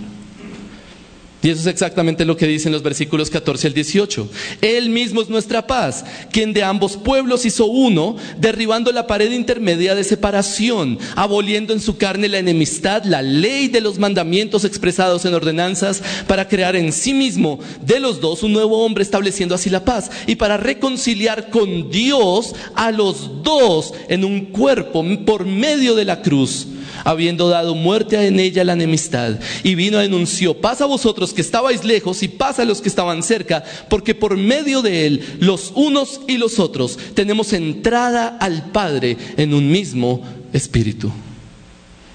Y 1.40 1.50
eso 1.50 1.60
es 1.60 1.66
exactamente 1.68 2.24
lo 2.24 2.36
que 2.36 2.48
dicen 2.48 2.72
los 2.72 2.82
versículos 2.82 3.30
14 3.30 3.68
al 3.68 3.74
18. 3.74 4.28
Él 4.60 4.90
mismo 4.90 5.22
es 5.22 5.28
nuestra 5.28 5.68
paz, 5.68 6.04
quien 6.32 6.52
de 6.52 6.64
ambos 6.64 6.96
pueblos 6.96 7.46
hizo 7.46 7.66
uno, 7.66 8.16
derribando 8.38 8.90
la 8.90 9.06
pared 9.06 9.30
intermedia 9.30 9.94
de 9.94 10.02
separación, 10.02 10.98
aboliendo 11.14 11.72
en 11.72 11.80
su 11.80 11.96
carne 11.96 12.28
la 12.28 12.38
enemistad, 12.38 13.04
la 13.04 13.22
ley 13.22 13.68
de 13.68 13.80
los 13.80 14.00
mandamientos 14.00 14.64
expresados 14.64 15.24
en 15.26 15.34
ordenanzas, 15.34 16.02
para 16.26 16.48
crear 16.48 16.74
en 16.74 16.92
sí 16.92 17.14
mismo 17.14 17.60
de 17.82 18.00
los 18.00 18.20
dos 18.20 18.42
un 18.42 18.52
nuevo 18.52 18.84
hombre, 18.84 19.04
estableciendo 19.04 19.54
así 19.54 19.70
la 19.70 19.84
paz, 19.84 20.10
y 20.26 20.34
para 20.34 20.56
reconciliar 20.56 21.50
con 21.50 21.88
Dios 21.88 22.52
a 22.74 22.90
los 22.90 23.44
dos 23.44 23.94
en 24.08 24.24
un 24.24 24.46
cuerpo 24.46 25.04
por 25.24 25.46
medio 25.46 25.94
de 25.94 26.04
la 26.04 26.20
cruz 26.20 26.66
habiendo 27.04 27.48
dado 27.48 27.74
muerte 27.74 28.26
en 28.26 28.40
ella 28.40 28.64
la 28.64 28.72
enemistad. 28.74 29.38
Y 29.62 29.74
vino 29.74 29.98
anunció, 29.98 30.60
paz 30.60 30.80
a 30.80 30.86
vosotros 30.86 31.32
que 31.32 31.40
estabais 31.40 31.84
lejos 31.84 32.22
y 32.22 32.28
paz 32.28 32.58
a 32.58 32.64
los 32.64 32.80
que 32.80 32.88
estaban 32.88 33.22
cerca, 33.22 33.64
porque 33.88 34.14
por 34.14 34.36
medio 34.36 34.82
de 34.82 35.06
él, 35.06 35.36
los 35.40 35.72
unos 35.74 36.20
y 36.26 36.36
los 36.36 36.58
otros, 36.58 36.98
tenemos 37.14 37.52
entrada 37.52 38.36
al 38.40 38.70
Padre 38.70 39.16
en 39.36 39.54
un 39.54 39.70
mismo 39.70 40.22
espíritu. 40.52 41.12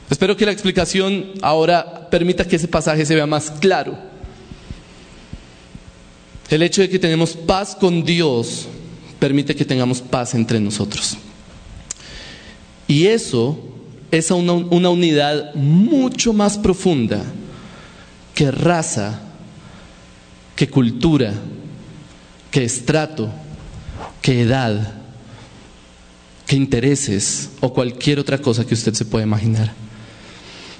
Espero 0.09 0.37
que 0.37 0.45
la 0.45 0.51
explicación 0.51 1.31
ahora 1.41 2.09
permita 2.09 2.47
que 2.47 2.57
ese 2.57 2.67
pasaje 2.67 3.05
se 3.05 3.15
vea 3.15 3.25
más 3.25 3.51
claro. 3.51 3.97
El 6.49 6.61
hecho 6.61 6.81
de 6.81 6.89
que 6.89 6.99
tenemos 6.99 7.31
paz 7.31 7.75
con 7.75 8.03
Dios 8.03 8.67
permite 9.17 9.55
que 9.55 9.65
tengamos 9.65 10.01
paz 10.01 10.35
entre 10.35 10.59
nosotros. 10.59 11.17
Y 12.87 13.07
eso 13.07 13.57
es 14.13 14.29
una, 14.29 14.53
una 14.53 14.89
unidad 14.89 15.55
mucho 15.55 16.33
más 16.33 16.59
profunda 16.59 17.23
que 18.35 18.51
raza, 18.51 19.21
que 20.55 20.69
cultura, 20.69 21.33
que 22.51 22.63
estrato, 22.63 23.31
que 24.21 24.41
edad, 24.41 24.93
que 26.45 26.55
intereses 26.55 27.49
o 27.59 27.73
cualquier 27.73 28.19
otra 28.19 28.37
cosa 28.37 28.65
que 28.65 28.75
usted 28.75 28.93
se 28.93 29.05
pueda 29.05 29.25
imaginar. 29.25 29.73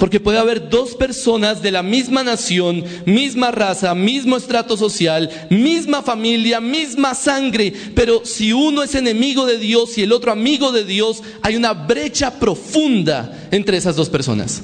Porque 0.04 0.20
puede 0.20 0.38
haber 0.38 0.68
dos 0.68 0.96
personas 0.96 1.62
de 1.62 1.72
la 1.72 1.82
misma 1.82 2.26
nación, 2.26 2.84
misma 3.06 3.52
raza, 3.52 3.96
mismo 3.96 4.36
estrato 4.36 4.76
social, 4.76 5.30
misma 5.50 6.02
familia, 6.02 6.60
misma 6.60 7.16
sangre, 7.16 7.72
pero 7.96 8.26
si 8.26 8.52
uno 8.52 8.84
es 8.84 8.96
enemigo 8.96 9.46
de 9.46 9.58
Dios 9.58 9.98
y 9.98 10.02
el 10.04 10.12
otro 10.12 10.34
amigo 10.34 10.74
de 10.74 10.84
Dios, 10.84 11.24
hay 11.42 11.56
una 11.56 11.72
brecha 11.72 12.38
profunda 12.38 13.48
entre 13.50 13.78
esas 13.78 13.96
dos 13.96 14.10
personas. 14.10 14.62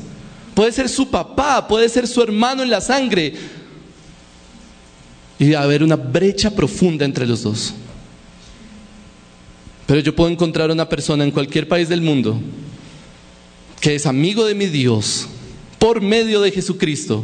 Puede 0.53 0.73
ser 0.73 0.89
su 0.89 1.09
papá, 1.09 1.65
puede 1.69 1.87
ser 1.87 2.05
su 2.05 2.21
hermano 2.21 2.61
en 2.61 2.69
la 2.69 2.81
sangre. 2.81 3.33
Y 5.39 5.53
haber 5.53 5.83
una 5.83 5.95
brecha 5.95 6.51
profunda 6.53 7.05
entre 7.05 7.25
los 7.25 7.43
dos. 7.43 7.73
Pero 9.85 10.01
yo 10.01 10.13
puedo 10.13 10.29
encontrar 10.29 10.69
una 10.69 10.89
persona 10.89 11.23
en 11.23 11.31
cualquier 11.31 11.65
país 11.65 11.87
del 11.87 12.01
mundo 12.01 12.41
que 13.79 13.95
es 13.95 14.05
amigo 14.05 14.45
de 14.45 14.55
mi 14.55 14.65
Dios 14.65 15.27
por 15.77 16.01
medio 16.01 16.41
de 16.41 16.51
Jesucristo 16.51 17.23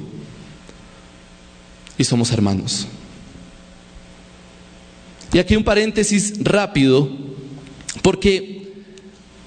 y 1.97 2.03
somos 2.03 2.31
hermanos. 2.31 2.87
Y 5.33 5.39
aquí 5.39 5.55
un 5.55 5.63
paréntesis 5.63 6.33
rápido, 6.39 7.09
porque 8.01 8.73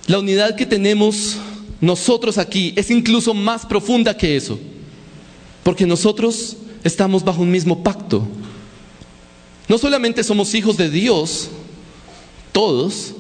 la 0.07 0.19
unidad 0.19 0.55
que 0.55 0.67
tenemos 0.67 1.39
nosotros 1.81 2.37
aquí 2.37 2.75
es 2.77 2.91
incluso 2.91 3.33
más 3.33 3.65
profunda 3.65 4.17
que 4.17 4.37
eso, 4.37 4.59
porque 5.63 5.87
nosotros 5.87 6.57
estamos 6.85 7.25
bajo 7.25 7.43
un 7.43 7.51
mismo 7.51 7.83
pacto. 7.83 8.27
No 9.69 9.79
solamente 9.79 10.25
somos 10.25 10.55
hijos 10.55 10.77
de 10.77 10.91
Dios, 10.91 11.49
todos, 12.53 13.15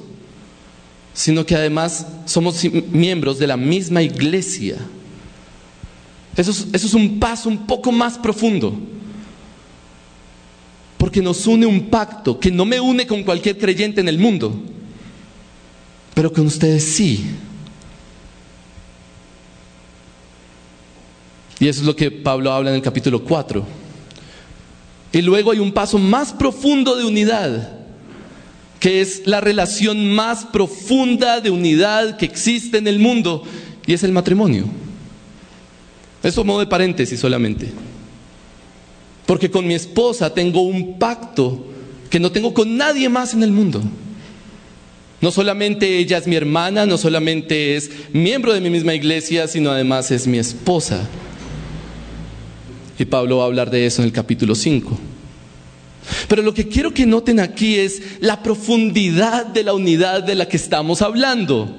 sino 1.18 1.44
que 1.44 1.56
además 1.56 2.06
somos 2.26 2.62
miembros 2.92 3.40
de 3.40 3.48
la 3.48 3.56
misma 3.56 4.00
iglesia. 4.02 4.76
Eso 6.36 6.52
es, 6.52 6.68
eso 6.72 6.86
es, 6.86 6.94
un 6.94 7.18
paso 7.18 7.48
un 7.48 7.66
poco 7.66 7.90
más 7.90 8.16
profundo. 8.16 8.72
Porque 10.96 11.20
nos 11.20 11.44
une 11.48 11.66
un 11.66 11.90
pacto 11.90 12.38
que 12.38 12.52
no 12.52 12.64
me 12.64 12.78
une 12.78 13.04
con 13.04 13.24
cualquier 13.24 13.58
creyente 13.58 14.00
en 14.00 14.06
el 14.06 14.16
mundo, 14.16 14.62
pero 16.14 16.32
con 16.32 16.46
ustedes 16.46 16.84
sí. 16.84 17.26
Y 21.58 21.66
eso 21.66 21.80
es 21.80 21.86
lo 21.88 21.96
que 21.96 22.12
Pablo 22.12 22.52
habla 22.52 22.70
en 22.70 22.76
el 22.76 22.82
capítulo 22.82 23.24
4. 23.24 23.66
Y 25.14 25.22
luego 25.22 25.50
hay 25.50 25.58
un 25.58 25.72
paso 25.72 25.98
más 25.98 26.32
profundo 26.32 26.94
de 26.94 27.04
unidad 27.04 27.77
que 28.80 29.00
es 29.00 29.22
la 29.26 29.40
relación 29.40 30.12
más 30.14 30.44
profunda 30.44 31.40
de 31.40 31.50
unidad 31.50 32.16
que 32.16 32.26
existe 32.26 32.78
en 32.78 32.86
el 32.86 32.98
mundo, 32.98 33.42
y 33.86 33.94
es 33.94 34.02
el 34.02 34.12
matrimonio. 34.12 34.66
Eso 36.22 36.44
modo 36.44 36.60
de 36.60 36.66
paréntesis 36.66 37.18
solamente. 37.18 37.68
Porque 39.26 39.50
con 39.50 39.66
mi 39.66 39.74
esposa 39.74 40.32
tengo 40.32 40.62
un 40.62 40.98
pacto 40.98 41.64
que 42.10 42.20
no 42.20 42.32
tengo 42.32 42.54
con 42.54 42.76
nadie 42.76 43.08
más 43.08 43.34
en 43.34 43.42
el 43.42 43.50
mundo. 43.50 43.82
No 45.20 45.30
solamente 45.30 45.98
ella 45.98 46.18
es 46.18 46.26
mi 46.26 46.36
hermana, 46.36 46.86
no 46.86 46.96
solamente 46.96 47.76
es 47.76 47.90
miembro 48.12 48.52
de 48.52 48.60
mi 48.60 48.70
misma 48.70 48.94
iglesia, 48.94 49.48
sino 49.48 49.70
además 49.70 50.10
es 50.10 50.26
mi 50.26 50.38
esposa. 50.38 51.08
Y 52.98 53.04
Pablo 53.04 53.38
va 53.38 53.44
a 53.44 53.46
hablar 53.46 53.70
de 53.70 53.86
eso 53.86 54.02
en 54.02 54.06
el 54.06 54.12
capítulo 54.12 54.54
5. 54.54 54.98
Pero 56.28 56.42
lo 56.42 56.54
que 56.54 56.68
quiero 56.68 56.92
que 56.92 57.06
noten 57.06 57.40
aquí 57.40 57.76
es 57.76 58.02
la 58.20 58.42
profundidad 58.42 59.46
de 59.46 59.64
la 59.64 59.74
unidad 59.74 60.22
de 60.22 60.34
la 60.34 60.48
que 60.48 60.56
estamos 60.56 61.02
hablando. 61.02 61.74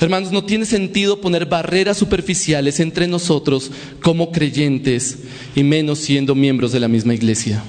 Hermanos, 0.00 0.32
no 0.32 0.44
tiene 0.44 0.64
sentido 0.64 1.20
poner 1.20 1.46
barreras 1.46 1.96
superficiales 1.96 2.80
entre 2.80 3.06
nosotros 3.06 3.70
como 4.02 4.32
creyentes 4.32 5.18
y 5.54 5.62
menos 5.62 6.00
siendo 6.00 6.34
miembros 6.34 6.72
de 6.72 6.80
la 6.80 6.88
misma 6.88 7.14
iglesia. 7.14 7.62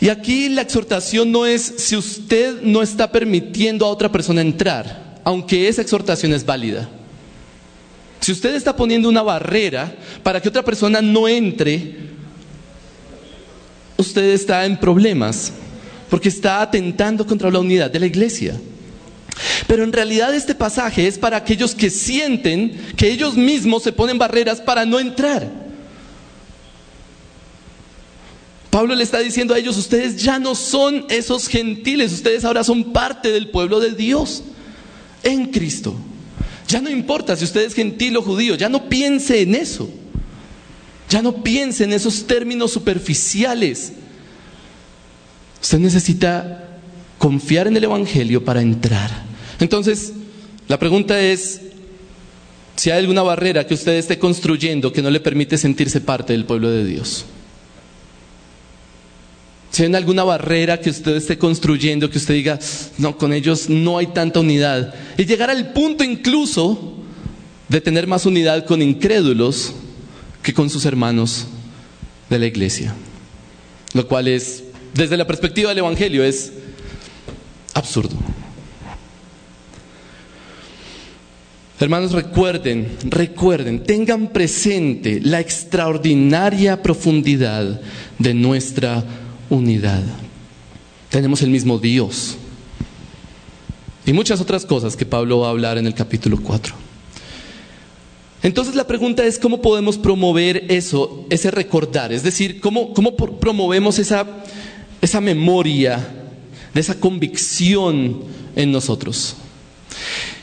Y 0.00 0.08
aquí 0.08 0.48
la 0.48 0.62
exhortación 0.62 1.30
no 1.30 1.46
es 1.46 1.62
si 1.78 1.96
usted 1.96 2.60
no 2.62 2.82
está 2.82 3.12
permitiendo 3.12 3.86
a 3.86 3.88
otra 3.88 4.10
persona 4.10 4.40
entrar, 4.40 5.20
aunque 5.24 5.68
esa 5.68 5.82
exhortación 5.82 6.32
es 6.32 6.44
válida. 6.44 6.90
Si 8.24 8.32
usted 8.32 8.54
está 8.54 8.74
poniendo 8.74 9.06
una 9.06 9.20
barrera 9.20 9.94
para 10.22 10.40
que 10.40 10.48
otra 10.48 10.62
persona 10.62 11.02
no 11.02 11.28
entre, 11.28 11.94
usted 13.98 14.30
está 14.30 14.64
en 14.64 14.80
problemas, 14.80 15.52
porque 16.08 16.30
está 16.30 16.62
atentando 16.62 17.26
contra 17.26 17.50
la 17.50 17.58
unidad 17.58 17.90
de 17.90 18.00
la 18.00 18.06
iglesia. 18.06 18.58
Pero 19.66 19.84
en 19.84 19.92
realidad 19.92 20.34
este 20.34 20.54
pasaje 20.54 21.06
es 21.06 21.18
para 21.18 21.36
aquellos 21.36 21.74
que 21.74 21.90
sienten 21.90 22.94
que 22.96 23.10
ellos 23.10 23.36
mismos 23.36 23.82
se 23.82 23.92
ponen 23.92 24.16
barreras 24.16 24.58
para 24.58 24.86
no 24.86 24.98
entrar. 24.98 25.46
Pablo 28.70 28.94
le 28.94 29.04
está 29.04 29.18
diciendo 29.18 29.52
a 29.52 29.58
ellos, 29.58 29.76
ustedes 29.76 30.16
ya 30.16 30.38
no 30.38 30.54
son 30.54 31.04
esos 31.10 31.46
gentiles, 31.46 32.10
ustedes 32.10 32.46
ahora 32.46 32.64
son 32.64 32.90
parte 32.90 33.30
del 33.32 33.50
pueblo 33.50 33.80
de 33.80 33.90
Dios 33.90 34.44
en 35.22 35.50
Cristo. 35.50 35.94
Ya 36.68 36.80
no 36.80 36.90
importa 36.90 37.36
si 37.36 37.44
usted 37.44 37.62
es 37.62 37.74
gentil 37.74 38.16
o 38.16 38.22
judío, 38.22 38.54
ya 38.54 38.68
no 38.68 38.88
piense 38.88 39.42
en 39.42 39.54
eso. 39.54 39.90
Ya 41.10 41.22
no 41.22 41.42
piense 41.42 41.84
en 41.84 41.92
esos 41.92 42.26
términos 42.26 42.72
superficiales. 42.72 43.92
Usted 45.62 45.78
necesita 45.78 46.78
confiar 47.18 47.66
en 47.66 47.76
el 47.76 47.84
Evangelio 47.84 48.44
para 48.44 48.62
entrar. 48.62 49.10
Entonces, 49.60 50.12
la 50.68 50.78
pregunta 50.78 51.20
es, 51.20 51.60
si 52.76 52.90
hay 52.90 52.98
alguna 52.98 53.22
barrera 53.22 53.66
que 53.66 53.74
usted 53.74 53.92
esté 53.92 54.18
construyendo 54.18 54.92
que 54.92 55.02
no 55.02 55.10
le 55.10 55.20
permite 55.20 55.58
sentirse 55.58 56.00
parte 56.00 56.32
del 56.32 56.44
pueblo 56.44 56.70
de 56.70 56.84
Dios. 56.84 57.26
Si 59.74 59.82
alguna 59.82 60.22
barrera 60.22 60.78
que 60.78 60.90
usted 60.90 61.16
esté 61.16 61.36
construyendo, 61.36 62.08
que 62.08 62.18
usted 62.18 62.34
diga, 62.34 62.60
no, 62.96 63.18
con 63.18 63.32
ellos 63.32 63.68
no 63.68 63.98
hay 63.98 64.06
tanta 64.06 64.38
unidad. 64.38 64.94
Y 65.18 65.24
llegar 65.24 65.50
al 65.50 65.72
punto 65.72 66.04
incluso 66.04 66.94
de 67.68 67.80
tener 67.80 68.06
más 68.06 68.24
unidad 68.24 68.66
con 68.66 68.80
incrédulos 68.80 69.72
que 70.44 70.54
con 70.54 70.70
sus 70.70 70.84
hermanos 70.84 71.48
de 72.30 72.38
la 72.38 72.46
iglesia. 72.46 72.94
Lo 73.94 74.06
cual 74.06 74.28
es, 74.28 74.62
desde 74.94 75.16
la 75.16 75.26
perspectiva 75.26 75.70
del 75.70 75.78
Evangelio, 75.78 76.22
es 76.22 76.52
absurdo. 77.72 78.14
Hermanos, 81.80 82.12
recuerden, 82.12 82.96
recuerden, 83.06 83.82
tengan 83.82 84.28
presente 84.28 85.20
la 85.20 85.40
extraordinaria 85.40 86.80
profundidad 86.80 87.80
de 88.20 88.34
nuestra 88.34 89.04
unidad. 89.50 90.02
Tenemos 91.10 91.42
el 91.42 91.50
mismo 91.50 91.78
Dios. 91.78 92.36
Y 94.06 94.12
muchas 94.12 94.40
otras 94.40 94.66
cosas 94.66 94.96
que 94.96 95.06
Pablo 95.06 95.40
va 95.40 95.48
a 95.48 95.50
hablar 95.50 95.78
en 95.78 95.86
el 95.86 95.94
capítulo 95.94 96.38
4. 96.42 96.74
Entonces 98.42 98.74
la 98.74 98.86
pregunta 98.86 99.24
es 99.24 99.38
cómo 99.38 99.62
podemos 99.62 99.96
promover 99.96 100.66
eso, 100.68 101.24
ese 101.30 101.50
recordar, 101.50 102.12
es 102.12 102.22
decir, 102.22 102.60
cómo, 102.60 102.92
cómo 102.92 103.16
promovemos 103.16 103.98
esa, 103.98 104.26
esa 105.00 105.22
memoria, 105.22 106.06
de 106.74 106.80
esa 106.80 107.00
convicción 107.00 108.20
en 108.54 108.70
nosotros. 108.70 109.36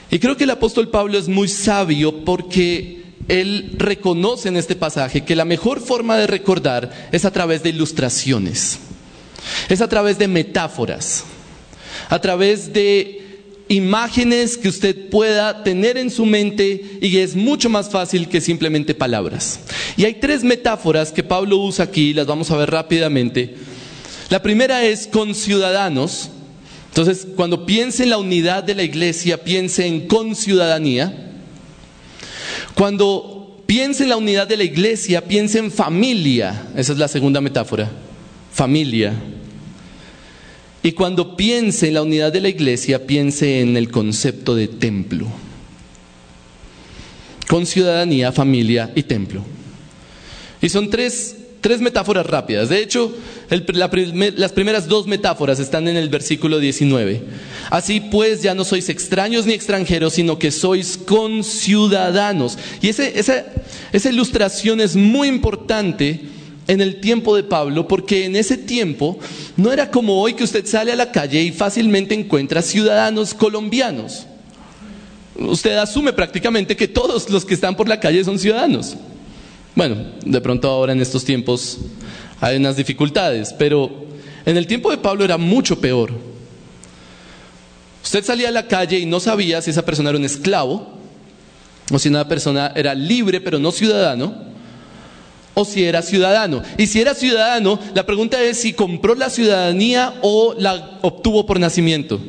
Y 0.10 0.18
creo 0.18 0.36
que 0.36 0.46
el 0.46 0.50
apóstol 0.50 0.90
Pablo 0.90 1.20
es 1.20 1.28
muy 1.28 1.48
sabio 1.48 2.26
porque 2.26 3.04
él 3.28 3.76
reconoce 3.78 4.50
en 4.50 4.58
este 4.58 4.76
pasaje 4.76 5.24
que 5.24 5.36
la 5.36 5.46
mejor 5.46 5.80
forma 5.80 6.18
de 6.18 6.28
recordar 6.28 7.10
es 7.12 7.24
a 7.26 7.32
través 7.32 7.62
de 7.62 7.70
ilustraciones, 7.70 8.80
es 9.70 9.82
a 9.82 9.88
través 9.88 10.18
de 10.18 10.28
metáforas, 10.28 11.24
a 12.10 12.20
través 12.20 12.74
de 12.74 13.22
imágenes 13.72 14.58
que 14.58 14.68
usted 14.68 15.10
pueda 15.10 15.64
tener 15.64 15.98
en 15.98 16.12
su 16.12 16.26
mente 16.26 17.00
y 17.02 17.18
es 17.18 17.36
mucho 17.36 17.70
más 17.70 17.90
fácil 17.90 18.28
que 18.28 18.42
simplemente 18.42 18.94
palabras. 18.94 19.62
Y 19.96 20.04
hay 20.04 20.16
tres 20.16 20.44
metáforas 20.44 21.12
que 21.12 21.24
Pablo 21.24 21.58
usa 21.58 21.86
aquí, 21.86 22.14
las 22.14 22.28
vamos 22.28 22.52
a 22.52 22.58
ver 22.58 22.70
rápidamente. 22.70 23.56
La 24.30 24.42
primera 24.42 24.84
es 24.84 25.08
con 25.08 25.34
ciudadanos. 25.34 26.30
Entonces, 26.90 27.26
cuando 27.36 27.66
piense 27.66 28.04
en 28.04 28.10
la 28.10 28.18
unidad 28.18 28.64
de 28.64 28.76
la 28.76 28.84
iglesia, 28.84 29.42
piense 29.44 29.88
en 29.88 30.08
con 30.08 30.36
ciudadanía. 30.36 31.32
Cuando 32.76 33.62
piense 33.66 34.04
en 34.04 34.10
la 34.10 34.18
unidad 34.18 34.48
de 34.48 34.58
la 34.58 34.64
iglesia, 34.66 35.26
piense 35.26 35.60
en 35.60 35.72
familia. 35.72 36.68
Esa 36.76 36.92
es 36.92 36.98
la 36.98 37.08
segunda 37.08 37.40
metáfora. 37.40 37.90
Familia. 38.52 39.14
Y 40.84 40.94
cuando 40.94 41.36
piense 41.36 41.90
en 41.90 41.94
la 41.94 42.02
unidad 42.02 42.34
de 42.34 42.42
la 42.42 42.50
iglesia, 42.50 43.06
piense 43.06 43.62
en 43.62 43.78
el 43.78 43.92
concepto 43.92 44.56
de 44.56 44.68
templo. 44.68 45.28
Con 47.48 47.66
ciudadanía, 47.66 48.32
familia 48.32 48.92
y 48.96 49.04
templo. 49.04 49.44
Y 50.62 50.70
son 50.70 50.90
tres, 50.90 51.36
metáforas 51.80 52.26
rápidas. 52.26 52.70
De 52.70 52.82
hecho, 52.82 53.16
las 53.50 54.52
primeras 54.54 54.88
dos 54.88 55.06
metáforas 55.06 55.60
están 55.60 55.88
en 55.88 55.98
el 55.98 56.10
versículo 56.10 56.60
19. 56.60 57.22
Así 57.70 58.00
pues, 58.00 58.42
ya 58.42 58.56
no 58.56 58.64
sois 58.64 58.90
extraños 58.90 59.46
ni 59.46 59.54
extranjeros, 59.54 60.14
sino 60.14 60.40
que 60.40 60.50
sois 60.50 60.98
conciudadanos. 60.98 62.58
Y 62.82 62.90
esa 62.90 64.10
ilustración 64.10 64.82
es 64.82 64.96
muy 64.96 65.28
importante 65.28 66.22
en 66.72 66.80
el 66.80 67.02
tiempo 67.02 67.36
de 67.36 67.44
Pablo, 67.44 67.86
porque 67.86 68.24
en 68.24 68.38
ese 68.38 68.58
tiempo 68.58 69.20
no 69.58 69.74
era 69.74 69.92
como 69.92 70.22
hoy 70.22 70.36
que 70.36 70.46
usted 70.46 70.66
sale 70.66 70.94
a 70.94 70.96
la 70.96 71.12
calle 71.12 71.44
y 71.44 71.52
fácilmente 71.52 72.16
encuentra 72.16 72.62
ciudadanos 72.62 73.34
colombianos. 73.34 74.26
Usted 75.36 75.76
asume 75.76 76.14
prácticamente 76.14 76.78
que 76.78 76.88
todos 76.88 77.30
los 77.30 77.44
que 77.44 77.56
están 77.56 77.76
por 77.76 77.90
la 77.90 78.00
calle 78.00 78.24
son 78.24 78.40
ciudadanos. 78.40 78.96
Bueno, 79.76 79.98
de 80.24 80.40
pronto 80.40 80.70
ahora 80.70 80.94
en 80.94 81.02
estos 81.02 81.26
tiempos 81.26 81.78
hay 82.40 82.56
unas 82.56 82.78
dificultades, 82.78 83.54
pero 83.60 84.06
en 84.46 84.56
el 84.56 84.66
tiempo 84.66 84.92
de 84.92 84.98
Pablo 84.98 85.26
era 85.26 85.38
mucho 85.38 85.78
peor. 85.78 86.14
Usted 88.02 88.24
salía 88.24 88.48
a 88.48 88.52
la 88.52 88.68
calle 88.68 88.98
y 88.98 89.06
no 89.06 89.20
sabía 89.20 89.62
si 89.62 89.72
esa 89.72 89.84
persona 89.84 90.12
era 90.12 90.20
un 90.20 90.24
esclavo 90.24 90.88
o 91.92 92.00
si 92.00 92.08
una 92.08 92.30
persona 92.30 92.72
era 92.78 92.96
libre 92.96 93.42
pero 93.42 93.60
no 93.60 93.74
ciudadano 93.74 94.51
o 95.54 95.66
si 95.66 95.84
era 95.84 96.02
ciudadano. 96.02 96.64
Y 96.78 96.88
si 96.88 97.02
era 97.02 97.14
ciudadano, 97.14 97.80
la 97.94 98.06
pregunta 98.06 98.42
es 98.42 98.62
si 98.62 98.74
compró 98.74 99.16
la 99.16 99.30
ciudadanía 99.30 100.16
o 100.22 100.56
la 100.58 101.00
obtuvo 101.02 101.46
por 101.46 101.60
nacimiento. 101.60 102.20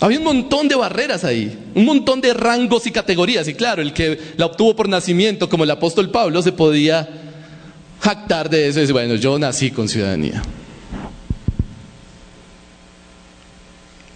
Había 0.00 0.18
un 0.18 0.24
montón 0.24 0.68
de 0.68 0.74
barreras 0.74 1.24
ahí, 1.24 1.56
un 1.74 1.84
montón 1.84 2.20
de 2.20 2.34
rangos 2.34 2.86
y 2.86 2.90
categorías. 2.90 3.48
Y 3.48 3.54
claro, 3.54 3.80
el 3.80 3.92
que 3.92 4.18
la 4.36 4.46
obtuvo 4.46 4.76
por 4.76 4.88
nacimiento, 4.88 5.48
como 5.48 5.64
el 5.64 5.70
apóstol 5.70 6.10
Pablo, 6.10 6.42
se 6.42 6.52
podía 6.52 7.08
jactar 8.00 8.50
de 8.50 8.68
eso 8.68 8.80
y 8.80 8.82
decir, 8.82 8.92
bueno, 8.92 9.14
yo 9.14 9.38
nací 9.38 9.70
con 9.70 9.88
ciudadanía. 9.88 10.42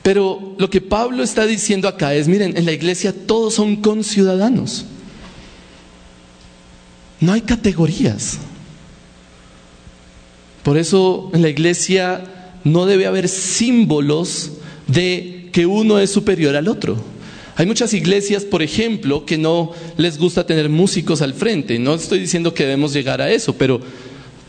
Pero 0.02 0.54
lo 0.58 0.68
que 0.68 0.80
Pablo 0.80 1.22
está 1.22 1.46
diciendo 1.46 1.88
acá 1.88 2.14
es, 2.14 2.28
miren, 2.28 2.56
en 2.56 2.64
la 2.64 2.72
iglesia 2.72 3.14
todos 3.26 3.54
son 3.54 3.76
conciudadanos. 3.76 4.84
No 7.20 7.32
hay 7.32 7.40
categorías. 7.42 8.38
Por 10.62 10.76
eso 10.76 11.30
en 11.32 11.42
la 11.42 11.48
iglesia 11.48 12.24
no 12.64 12.86
debe 12.86 13.06
haber 13.06 13.28
símbolos 13.28 14.52
de 14.86 15.48
que 15.52 15.66
uno 15.66 15.98
es 15.98 16.10
superior 16.10 16.56
al 16.56 16.68
otro. 16.68 16.96
Hay 17.56 17.66
muchas 17.66 17.92
iglesias, 17.92 18.44
por 18.44 18.62
ejemplo, 18.62 19.26
que 19.26 19.36
no 19.36 19.72
les 19.96 20.18
gusta 20.18 20.46
tener 20.46 20.68
músicos 20.68 21.22
al 21.22 21.34
frente. 21.34 21.78
No 21.78 21.94
estoy 21.94 22.20
diciendo 22.20 22.54
que 22.54 22.62
debemos 22.62 22.92
llegar 22.92 23.20
a 23.20 23.30
eso, 23.30 23.54
pero, 23.54 23.80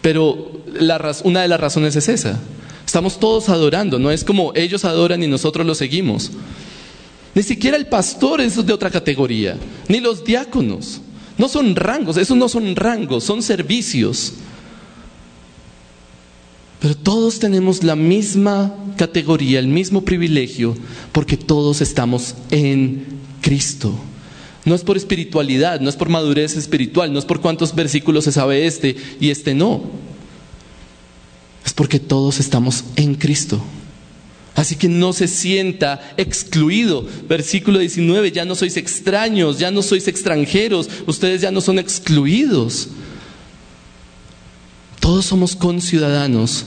pero 0.02 0.52
una 1.24 1.42
de 1.42 1.48
las 1.48 1.60
razones 1.60 1.96
es 1.96 2.08
esa. 2.08 2.40
Estamos 2.86 3.20
todos 3.20 3.50
adorando, 3.50 3.98
no 3.98 4.12
es 4.12 4.24
como 4.24 4.52
ellos 4.56 4.86
adoran 4.86 5.24
y 5.24 5.28
nosotros 5.28 5.66
los 5.66 5.78
seguimos. 5.78 6.32
Ni 7.34 7.44
siquiera 7.44 7.78
el 7.78 7.88
pastor 7.88 8.42
es 8.42 8.64
de 8.66 8.74
otra 8.74 8.90
categoría, 8.90 9.58
ni 9.88 10.00
los 10.00 10.24
diáconos. 10.24 11.02
No 11.39 11.47
son 11.47 11.73
rangos, 11.75 12.17
esos 12.17 12.36
no 12.38 12.49
son 12.49 12.75
rangos, 12.75 13.23
son 13.23 13.41
servicios. 13.41 14.34
Pero 16.82 16.95
todos 16.95 17.39
tenemos 17.39 17.82
la 17.82 17.95
misma 17.95 18.75
categoría, 18.97 19.60
el 19.60 19.67
mismo 19.67 20.04
privilegio, 20.04 20.75
porque 21.13 21.38
todos 21.38 21.80
estamos 21.80 22.36
en 22.52 23.06
Cristo. 23.41 23.93
No 24.65 24.75
es 24.75 24.84
por 24.84 24.97
espiritualidad, 24.97 25.80
no 25.80 25.89
es 25.89 25.95
por 25.95 26.10
madurez 26.10 26.58
espiritual, 26.58 27.13
no 27.13 27.19
es 27.19 27.25
por 27.25 27.39
cuántos 27.39 27.73
versículos 27.73 28.25
se 28.25 28.34
sabe 28.34 28.67
este 28.67 28.97
y 29.21 29.30
este 29.30 29.56
no. 29.56 29.84
Es 31.65 31.71
porque 31.71 32.02
todos 32.02 32.41
estamos 32.41 32.84
en 32.97 33.15
Cristo. 33.15 33.62
Así 34.56 34.76
que 34.76 34.90
no 34.90 35.14
se 35.14 35.28
sienta 35.28 36.14
excluido. 36.18 37.08
Versículo 37.28 37.80
19, 37.80 38.32
ya 38.32 38.46
no 38.46 38.56
sois 38.56 38.78
extraños, 38.78 39.58
ya 39.58 39.72
no 39.72 39.82
sois 39.82 40.08
extranjeros, 40.08 40.90
ustedes 41.08 41.42
ya 41.42 41.52
no 41.52 41.62
son 41.62 41.80
excluidos. 41.80 42.90
Todos 45.00 45.26
somos 45.26 45.56
conciudadanos 45.56 46.66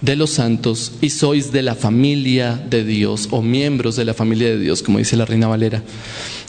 de 0.00 0.16
los 0.16 0.30
santos 0.30 0.94
y 1.00 1.10
sois 1.10 1.52
de 1.52 1.62
la 1.62 1.76
familia 1.76 2.60
de 2.68 2.82
Dios 2.82 3.28
o 3.30 3.40
miembros 3.40 3.94
de 3.94 4.04
la 4.04 4.14
familia 4.14 4.48
de 4.48 4.58
Dios, 4.58 4.82
como 4.82 4.98
dice 4.98 5.16
la 5.16 5.24
Reina 5.24 5.46
Valera. 5.46 5.84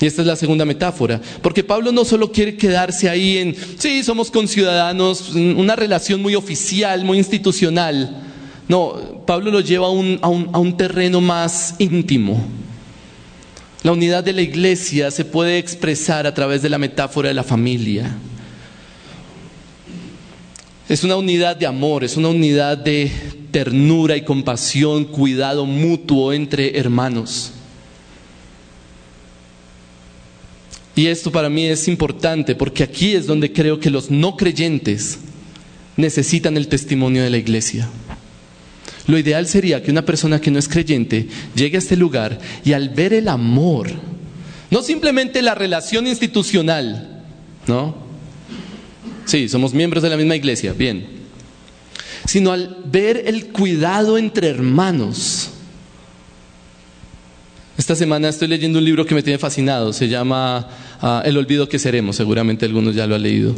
Y 0.02 0.08
esta 0.08 0.24
es 0.24 0.28
la 0.28 0.36
segunda 0.36 0.66
metáfora, 0.66 1.22
porque 1.44 1.64
Pablo 1.64 1.92
no 1.92 2.04
solo 2.04 2.32
quiere 2.32 2.58
quedarse 2.58 3.10
ahí 3.10 3.38
en, 3.38 3.56
sí, 3.78 4.04
somos 4.04 4.32
conciudadanos, 4.32 5.34
una 5.36 5.76
relación 5.76 6.20
muy 6.20 6.34
oficial, 6.34 7.06
muy 7.06 7.20
institucional 7.20 8.33
no, 8.68 9.24
Pablo 9.26 9.52
lo 9.52 9.60
lleva 9.60 9.88
a 9.88 9.90
un, 9.90 10.78
terreno 10.78 11.22
más 11.22 11.76
íntimo. 11.80 12.44
La 13.84 13.92
unidad 13.92 14.24
de 14.24 14.34
la 14.34 14.42
iglesia 14.42 15.12
se 15.12 15.26
puede 15.26 15.58
expresar 15.58 16.26
a 16.26 16.34
través 16.34 16.62
de 16.62 16.70
la 16.70 16.78
metáfora 16.78 17.28
de 17.28 17.34
la 17.34 17.44
familia. 17.44 18.16
Es 20.88 21.04
una 21.04 21.18
unidad 21.18 21.58
de 21.58 21.66
amor, 21.66 22.04
es 22.04 22.16
una 22.16 22.30
unidad 22.30 22.78
de 22.78 23.12
ternura 23.52 24.16
y 24.16 24.24
compasión, 24.24 25.06
cuidado 25.06 25.66
mutuo 25.66 26.32
entre 26.32 26.78
hermanos. 26.78 27.52
Y 30.96 31.08
esto 31.08 31.32
para 31.32 31.50
mí 31.50 31.66
es 31.66 31.88
importante 31.88 32.56
porque 32.56 32.84
aquí 32.84 33.14
es 33.14 33.26
donde 33.26 33.52
creo 33.52 33.80
que 33.80 33.90
los 33.90 34.12
no 34.12 34.38
creyentes 34.38 35.20
necesitan 35.98 36.56
el 36.56 36.68
testimonio 36.68 37.24
de 37.24 37.30
la 37.30 37.38
iglesia. 37.38 37.90
Lo 39.08 39.18
ideal 39.18 39.48
sería 39.48 39.84
que 39.84 39.92
una 39.92 40.06
persona 40.06 40.40
que 40.40 40.52
no 40.52 40.60
es 40.60 40.70
creyente 40.70 41.28
llegue 41.56 41.78
a 41.78 41.80
este 41.80 41.98
lugar 41.98 42.40
y 42.64 42.74
al 42.74 42.90
ver 42.90 43.14
el 43.14 43.28
amor, 43.28 43.92
no 44.72 44.82
simplemente 44.82 45.42
la 45.42 45.56
relación 45.56 46.08
institucional, 46.08 47.24
¿no? 47.68 47.96
Sí, 49.26 49.50
somos 49.50 49.74
miembros 49.74 50.04
de 50.04 50.10
la 50.10 50.18
misma 50.18 50.36
iglesia, 50.36 50.74
bien. 50.74 51.06
Sino 52.26 52.52
al 52.52 52.78
ver 52.86 53.24
el 53.26 53.48
cuidado 53.48 54.18
entre 54.18 54.48
hermanos. 54.48 55.50
Esta 57.78 57.96
semana 57.96 58.30
estoy 58.30 58.48
leyendo 58.48 58.80
un 58.80 58.86
libro 58.86 59.06
que 59.06 59.16
me 59.16 59.24
tiene 59.24 59.40
fascinado, 59.40 59.92
se 59.92 60.08
llama 60.08 60.70
ah, 61.02 61.24
El 61.26 61.38
olvido 61.38 61.68
que 61.68 61.80
seremos, 61.80 62.16
seguramente 62.16 62.66
algunos 62.66 62.96
ya 62.96 63.08
lo 63.08 63.16
han 63.16 63.24
leído. 63.24 63.56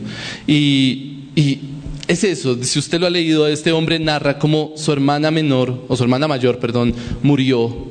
Y, 0.47 1.25
y 1.35 1.59
es 2.07 2.23
eso, 2.23 2.63
si 2.63 2.79
usted 2.79 2.99
lo 2.99 3.07
ha 3.07 3.09
leído, 3.09 3.47
este 3.47 3.71
hombre 3.71 3.99
narra 3.99 4.37
cómo 4.37 4.73
su 4.75 4.91
hermana 4.91 5.31
menor, 5.31 5.85
o 5.87 5.95
su 5.95 6.03
hermana 6.03 6.27
mayor, 6.27 6.59
perdón, 6.59 6.93
murió 7.23 7.87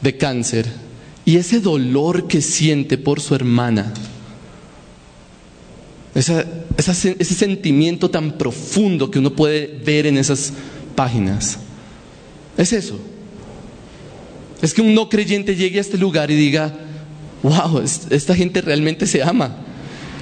de 0.00 0.16
cáncer. 0.16 0.66
Y 1.24 1.36
ese 1.36 1.60
dolor 1.60 2.26
que 2.26 2.40
siente 2.40 2.98
por 2.98 3.20
su 3.20 3.34
hermana, 3.34 3.92
ese 6.14 7.34
sentimiento 7.34 8.10
tan 8.10 8.38
profundo 8.38 9.10
que 9.10 9.18
uno 9.18 9.34
puede 9.34 9.66
ver 9.84 10.06
en 10.06 10.18
esas 10.18 10.52
páginas, 10.94 11.58
es 12.56 12.72
eso. 12.72 12.98
Es 14.60 14.72
que 14.74 14.80
un 14.80 14.94
no 14.94 15.08
creyente 15.08 15.56
llegue 15.56 15.78
a 15.78 15.80
este 15.80 15.98
lugar 15.98 16.30
y 16.30 16.36
diga, 16.36 16.72
wow, 17.42 17.82
esta 18.10 18.34
gente 18.34 18.60
realmente 18.60 19.06
se 19.06 19.22
ama. 19.22 19.56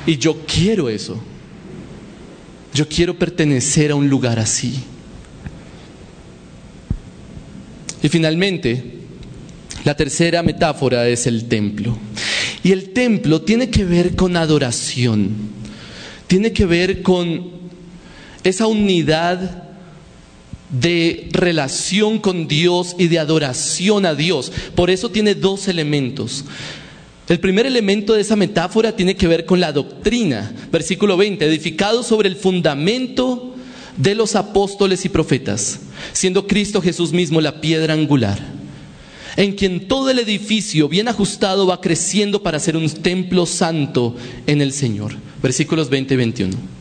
Y 0.07 0.16
yo 0.16 0.38
quiero 0.46 0.88
eso. 0.88 1.20
Yo 2.74 2.88
quiero 2.88 3.18
pertenecer 3.18 3.90
a 3.90 3.94
un 3.94 4.09
lugar 4.09 4.38
así. 4.38 4.83
Y 8.02 8.09
finalmente, 8.09 8.98
la 9.85 9.96
tercera 9.96 10.42
metáfora 10.42 11.09
es 11.09 11.26
el 11.26 11.46
templo. 11.46 11.96
Y 12.62 12.72
el 12.72 12.92
templo 12.92 13.42
tiene 13.42 13.70
que 13.70 13.85
ver 13.85 14.16
con 14.16 14.37
adoración, 14.37 15.30
tiene 16.26 16.52
que 16.52 16.66
ver 16.66 17.02
con 17.02 17.50
esa 18.44 18.66
unidad 18.66 19.64
de 20.70 21.28
relación 21.33 22.18
con 22.18 22.46
Dios 22.46 22.94
y 22.98 23.09
de 23.09 23.18
adoración 23.18 24.06
a 24.06 24.14
Dios. 24.14 24.52
Por 24.74 24.90
eso 24.90 25.11
tiene 25.11 25.35
dos 25.35 25.68
elementos. 25.68 26.44
El 27.31 27.38
primer 27.38 27.64
elemento 27.64 28.14
de 28.14 28.23
esa 28.23 28.35
metáfora 28.35 28.97
tiene 28.97 29.14
que 29.14 29.29
ver 29.29 29.47
con 29.47 29.61
la 29.61 29.71
doctrina. 29.71 30.53
Versículo 30.73 31.16
20, 31.16 31.47
edificado 31.47 32.03
sobre 32.03 32.29
el 32.29 32.35
fundamento 32.35 33.55
de 33.97 34.16
los 34.16 34.35
apóstoles 34.35 35.05
y 35.05 35.11
profetas, 35.11 35.79
siendo 36.12 36.49
Cristo 36.49 36.83
Jesús 36.83 37.12
mismo 37.12 37.40
la 37.40 37.61
piedra 37.61 37.95
angular, 37.95 38.37
en 39.37 39.53
quien 39.53 39.87
todo 39.87 40.11
el 40.11 40.19
edificio 40.19 40.88
bien 40.88 41.07
ajustado 41.07 41.69
va 41.69 41.81
creciendo 41.81 42.43
para 42.43 42.59
ser 42.59 42.77
un 42.77 42.90
templo 42.90 43.47
santo 43.47 44.16
en 44.49 44.61
el 44.61 44.73
Señor. 44.73 45.14
Versículos 45.40 45.88
20 45.88 46.14
y 46.14 46.16
21. 46.16 46.80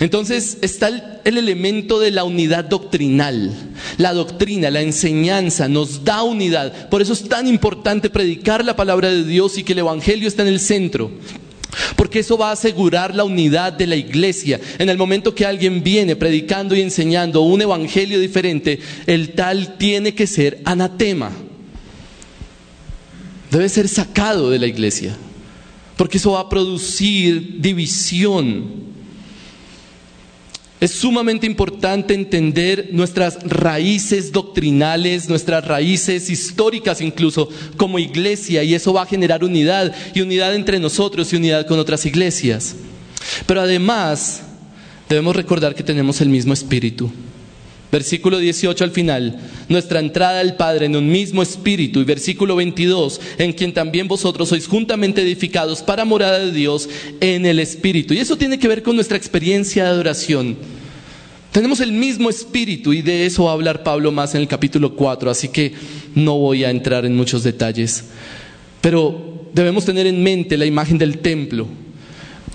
Entonces 0.00 0.56
está 0.62 1.20
el, 1.24 1.36
elemento 1.36 2.00
de 2.00 2.10
la 2.10 2.24
unidad 2.24 2.64
doctrinal. 2.64 3.54
La 3.98 4.14
doctrina, 4.14 4.70
la 4.70 4.80
enseñanza 4.80 5.68
nos 5.68 6.04
da 6.04 6.22
unidad. 6.22 6.88
Por 6.88 7.02
eso 7.02 7.12
es 7.12 7.28
tan 7.28 7.46
importante 7.46 8.08
predicar 8.08 8.64
la 8.64 8.74
palabra 8.74 9.10
de 9.10 9.24
Dios 9.24 9.58
y 9.58 9.62
que 9.62 9.74
el 9.74 9.80
Evangelio 9.80 10.26
está 10.26 10.42
en 10.42 10.48
el 10.48 10.58
centro. 10.58 11.10
Porque 11.96 12.20
eso 12.20 12.38
va 12.38 12.48
a 12.48 12.52
asegurar 12.52 13.14
la 13.14 13.24
unidad 13.24 13.74
de 13.74 13.86
la 13.86 13.94
iglesia. 13.94 14.58
En 14.78 14.88
el 14.88 14.96
momento 14.96 15.34
que 15.34 15.44
alguien 15.44 15.82
viene 15.82 16.16
predicando 16.16 16.74
y 16.74 16.80
enseñando 16.80 17.42
un 17.42 17.60
evangelio 17.60 18.18
diferente, 18.18 18.80
el 19.06 19.34
tal 19.34 19.76
tiene 19.76 20.14
que 20.14 20.26
ser 20.26 20.62
anatema. 20.64 21.30
Debe 23.50 23.68
ser 23.68 23.86
sacado 23.86 24.50
de 24.50 24.58
la 24.58 24.66
iglesia. 24.66 25.14
Porque 25.96 26.16
eso 26.16 26.32
va 26.32 26.40
a 26.40 26.48
producir 26.48 27.60
división. 27.60 28.89
Es 30.80 30.92
sumamente 30.92 31.46
importante 31.46 32.14
entender 32.14 32.88
nuestras 32.92 33.38
raíces 33.44 34.32
doctrinales, 34.32 35.28
nuestras 35.28 35.62
raíces 35.66 36.30
históricas 36.30 37.02
incluso 37.02 37.50
como 37.76 37.98
iglesia 37.98 38.62
y 38.64 38.74
eso 38.74 38.94
va 38.94 39.02
a 39.02 39.06
generar 39.06 39.44
unidad 39.44 39.94
y 40.14 40.22
unidad 40.22 40.54
entre 40.54 40.78
nosotros 40.78 41.30
y 41.32 41.36
unidad 41.36 41.66
con 41.66 41.78
otras 41.78 42.06
iglesias. 42.06 42.76
Pero 43.46 43.60
además 43.60 44.42
debemos 45.06 45.36
recordar 45.36 45.74
que 45.74 45.82
tenemos 45.82 46.22
el 46.22 46.30
mismo 46.30 46.54
espíritu. 46.54 47.10
Versículo 47.92 48.38
18 48.38 48.84
al 48.84 48.92
final, 48.92 49.40
nuestra 49.68 49.98
entrada 49.98 50.38
al 50.38 50.56
Padre 50.56 50.86
en 50.86 50.94
un 50.94 51.08
mismo 51.08 51.42
espíritu. 51.42 51.98
Y 52.00 52.04
versículo 52.04 52.54
22, 52.54 53.20
en 53.38 53.52
quien 53.52 53.74
también 53.74 54.06
vosotros 54.06 54.48
sois 54.50 54.68
juntamente 54.68 55.22
edificados 55.22 55.82
para 55.82 56.04
morada 56.04 56.38
de 56.38 56.52
Dios 56.52 56.88
en 57.20 57.46
el 57.46 57.58
espíritu. 57.58 58.14
Y 58.14 58.18
eso 58.18 58.36
tiene 58.36 58.60
que 58.60 58.68
ver 58.68 58.84
con 58.84 58.94
nuestra 58.94 59.16
experiencia 59.16 59.82
de 59.82 59.90
adoración. 59.90 60.56
Tenemos 61.50 61.80
el 61.80 61.90
mismo 61.90 62.30
espíritu 62.30 62.92
y 62.92 63.02
de 63.02 63.26
eso 63.26 63.44
va 63.44 63.50
a 63.50 63.54
hablar 63.54 63.82
Pablo 63.82 64.12
más 64.12 64.36
en 64.36 64.42
el 64.42 64.46
capítulo 64.46 64.94
4, 64.94 65.28
así 65.28 65.48
que 65.48 65.72
no 66.14 66.38
voy 66.38 66.62
a 66.62 66.70
entrar 66.70 67.04
en 67.04 67.16
muchos 67.16 67.42
detalles. 67.42 68.04
Pero 68.80 69.48
debemos 69.52 69.84
tener 69.84 70.06
en 70.06 70.22
mente 70.22 70.56
la 70.56 70.64
imagen 70.64 70.96
del 70.96 71.18
templo. 71.18 71.66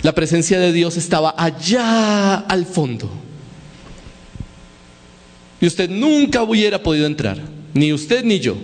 La 0.02 0.14
presencia 0.14 0.58
de 0.58 0.72
Dios 0.72 0.96
estaba 0.96 1.34
allá 1.36 2.36
al 2.36 2.64
fondo 2.64 3.25
usted 5.66 5.90
nunca 5.90 6.42
hubiera 6.42 6.82
podido 6.82 7.06
entrar, 7.06 7.40
ni 7.74 7.92
usted 7.92 8.24
ni 8.24 8.40
yo. 8.40 8.56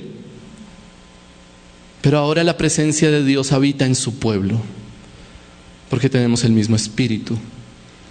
Pero 2.00 2.18
ahora 2.18 2.44
la 2.44 2.56
presencia 2.56 3.10
de 3.10 3.24
Dios 3.24 3.52
habita 3.52 3.86
en 3.86 3.94
su 3.94 4.18
pueblo, 4.18 4.60
porque 5.88 6.10
tenemos 6.10 6.44
el 6.44 6.52
mismo 6.52 6.76
espíritu, 6.76 7.38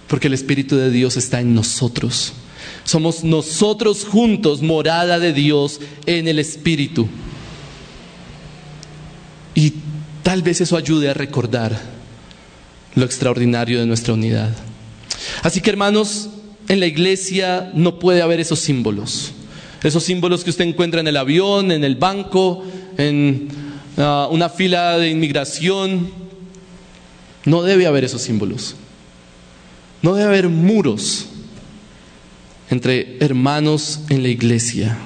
porque 0.08 0.28
el 0.28 0.34
espíritu 0.34 0.76
de 0.76 0.90
Dios 0.90 1.16
está 1.16 1.40
en 1.40 1.54
nosotros. 1.54 2.32
Somos 2.84 3.22
nosotros 3.22 4.04
juntos 4.04 4.62
morada 4.62 5.18
de 5.18 5.32
Dios 5.32 5.80
en 6.06 6.26
el 6.26 6.38
espíritu. 6.38 7.08
Y 9.54 9.74
tal 10.22 10.42
vez 10.42 10.60
eso 10.60 10.76
ayude 10.76 11.10
a 11.10 11.14
recordar 11.14 11.80
lo 12.94 13.04
extraordinario 13.04 13.78
de 13.78 13.86
nuestra 13.86 14.14
unidad. 14.14 14.54
Así 15.42 15.60
que 15.60 15.70
hermanos, 15.70 16.30
en 16.68 16.80
la 16.80 16.86
iglesia 16.86 17.70
no 17.74 17.98
puede 17.98 18.22
haber 18.22 18.40
esos 18.40 18.60
símbolos. 18.60 19.32
Esos 19.82 20.04
símbolos 20.04 20.44
que 20.44 20.50
usted 20.50 20.64
encuentra 20.64 21.00
en 21.00 21.08
el 21.08 21.16
avión, 21.16 21.72
en 21.72 21.84
el 21.84 21.96
banco, 21.96 22.64
en 22.96 23.48
ah, 23.98 24.28
una 24.30 24.48
fila 24.48 24.96
de 24.98 25.10
inmigración. 25.10 26.10
No 27.44 27.62
debe 27.62 27.86
haber 27.86 28.04
esos 28.04 28.22
símbolos. 28.22 28.76
No 30.02 30.14
debe 30.14 30.28
haber 30.28 30.48
muros 30.48 31.26
entre 32.70 33.18
hermanos 33.20 34.00
en 34.08 34.22
la 34.22 34.28
iglesia. 34.28 34.96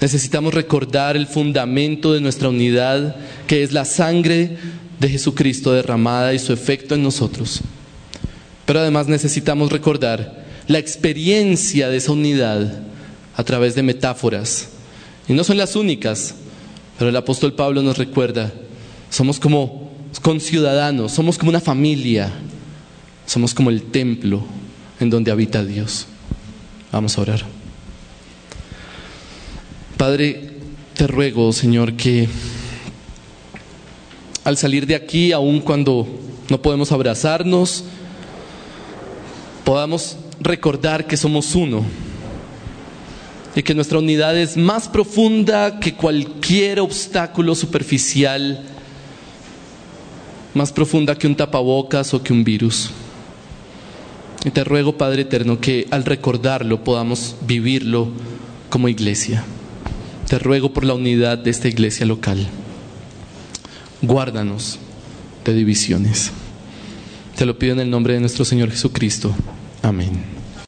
Necesitamos 0.00 0.52
recordar 0.52 1.16
el 1.16 1.26
fundamento 1.26 2.12
de 2.12 2.20
nuestra 2.20 2.50
unidad, 2.50 3.16
que 3.46 3.62
es 3.62 3.72
la 3.72 3.84
sangre 3.84 4.58
de 5.00 5.08
Jesucristo 5.08 5.72
derramada 5.72 6.34
y 6.34 6.38
su 6.38 6.52
efecto 6.52 6.94
en 6.94 7.02
nosotros. 7.02 7.62
Pero 8.66 8.80
además 8.80 9.08
necesitamos 9.08 9.72
recordar 9.72 10.45
la 10.68 10.78
experiencia 10.78 11.88
de 11.88 11.98
esa 11.98 12.12
unidad 12.12 12.82
a 13.36 13.44
través 13.44 13.74
de 13.74 13.82
metáforas. 13.82 14.68
Y 15.28 15.32
no 15.34 15.44
son 15.44 15.58
las 15.58 15.76
únicas, 15.76 16.34
pero 16.98 17.10
el 17.10 17.16
apóstol 17.16 17.54
Pablo 17.54 17.82
nos 17.82 17.98
recuerda, 17.98 18.52
somos 19.10 19.38
como 19.38 19.92
conciudadanos, 20.22 21.12
somos 21.12 21.38
como 21.38 21.50
una 21.50 21.60
familia, 21.60 22.32
somos 23.26 23.54
como 23.54 23.70
el 23.70 23.82
templo 23.82 24.42
en 25.00 25.10
donde 25.10 25.30
habita 25.30 25.64
Dios. 25.64 26.06
Vamos 26.92 27.18
a 27.18 27.20
orar. 27.20 27.42
Padre, 29.96 30.50
te 30.94 31.06
ruego, 31.06 31.52
Señor, 31.52 31.94
que 31.94 32.28
al 34.44 34.56
salir 34.56 34.86
de 34.86 34.94
aquí, 34.94 35.32
aun 35.32 35.60
cuando 35.60 36.06
no 36.48 36.62
podemos 36.62 36.92
abrazarnos, 36.92 37.84
podamos 39.64 40.16
recordar 40.40 41.06
que 41.06 41.16
somos 41.16 41.54
uno 41.54 41.84
y 43.54 43.62
que 43.62 43.74
nuestra 43.74 43.98
unidad 43.98 44.36
es 44.36 44.56
más 44.56 44.88
profunda 44.88 45.80
que 45.80 45.94
cualquier 45.94 46.78
obstáculo 46.80 47.54
superficial, 47.54 48.62
más 50.52 50.72
profunda 50.72 51.16
que 51.16 51.26
un 51.26 51.34
tapabocas 51.34 52.12
o 52.12 52.22
que 52.22 52.34
un 52.34 52.44
virus. 52.44 52.90
Y 54.44 54.50
te 54.50 54.62
ruego, 54.62 54.96
Padre 54.96 55.22
Eterno, 55.22 55.58
que 55.58 55.88
al 55.90 56.04
recordarlo 56.04 56.84
podamos 56.84 57.34
vivirlo 57.46 58.10
como 58.68 58.88
iglesia. 58.88 59.42
Te 60.28 60.38
ruego 60.38 60.72
por 60.72 60.84
la 60.84 60.94
unidad 60.94 61.38
de 61.38 61.50
esta 61.50 61.68
iglesia 61.68 62.04
local. 62.04 62.46
Guárdanos 64.02 64.78
de 65.44 65.54
divisiones. 65.54 66.30
Te 67.36 67.46
lo 67.46 67.58
pido 67.58 67.72
en 67.72 67.80
el 67.80 67.90
nombre 67.90 68.14
de 68.14 68.20
nuestro 68.20 68.44
Señor 68.44 68.70
Jesucristo. 68.70 69.34
Amén. 69.86 70.35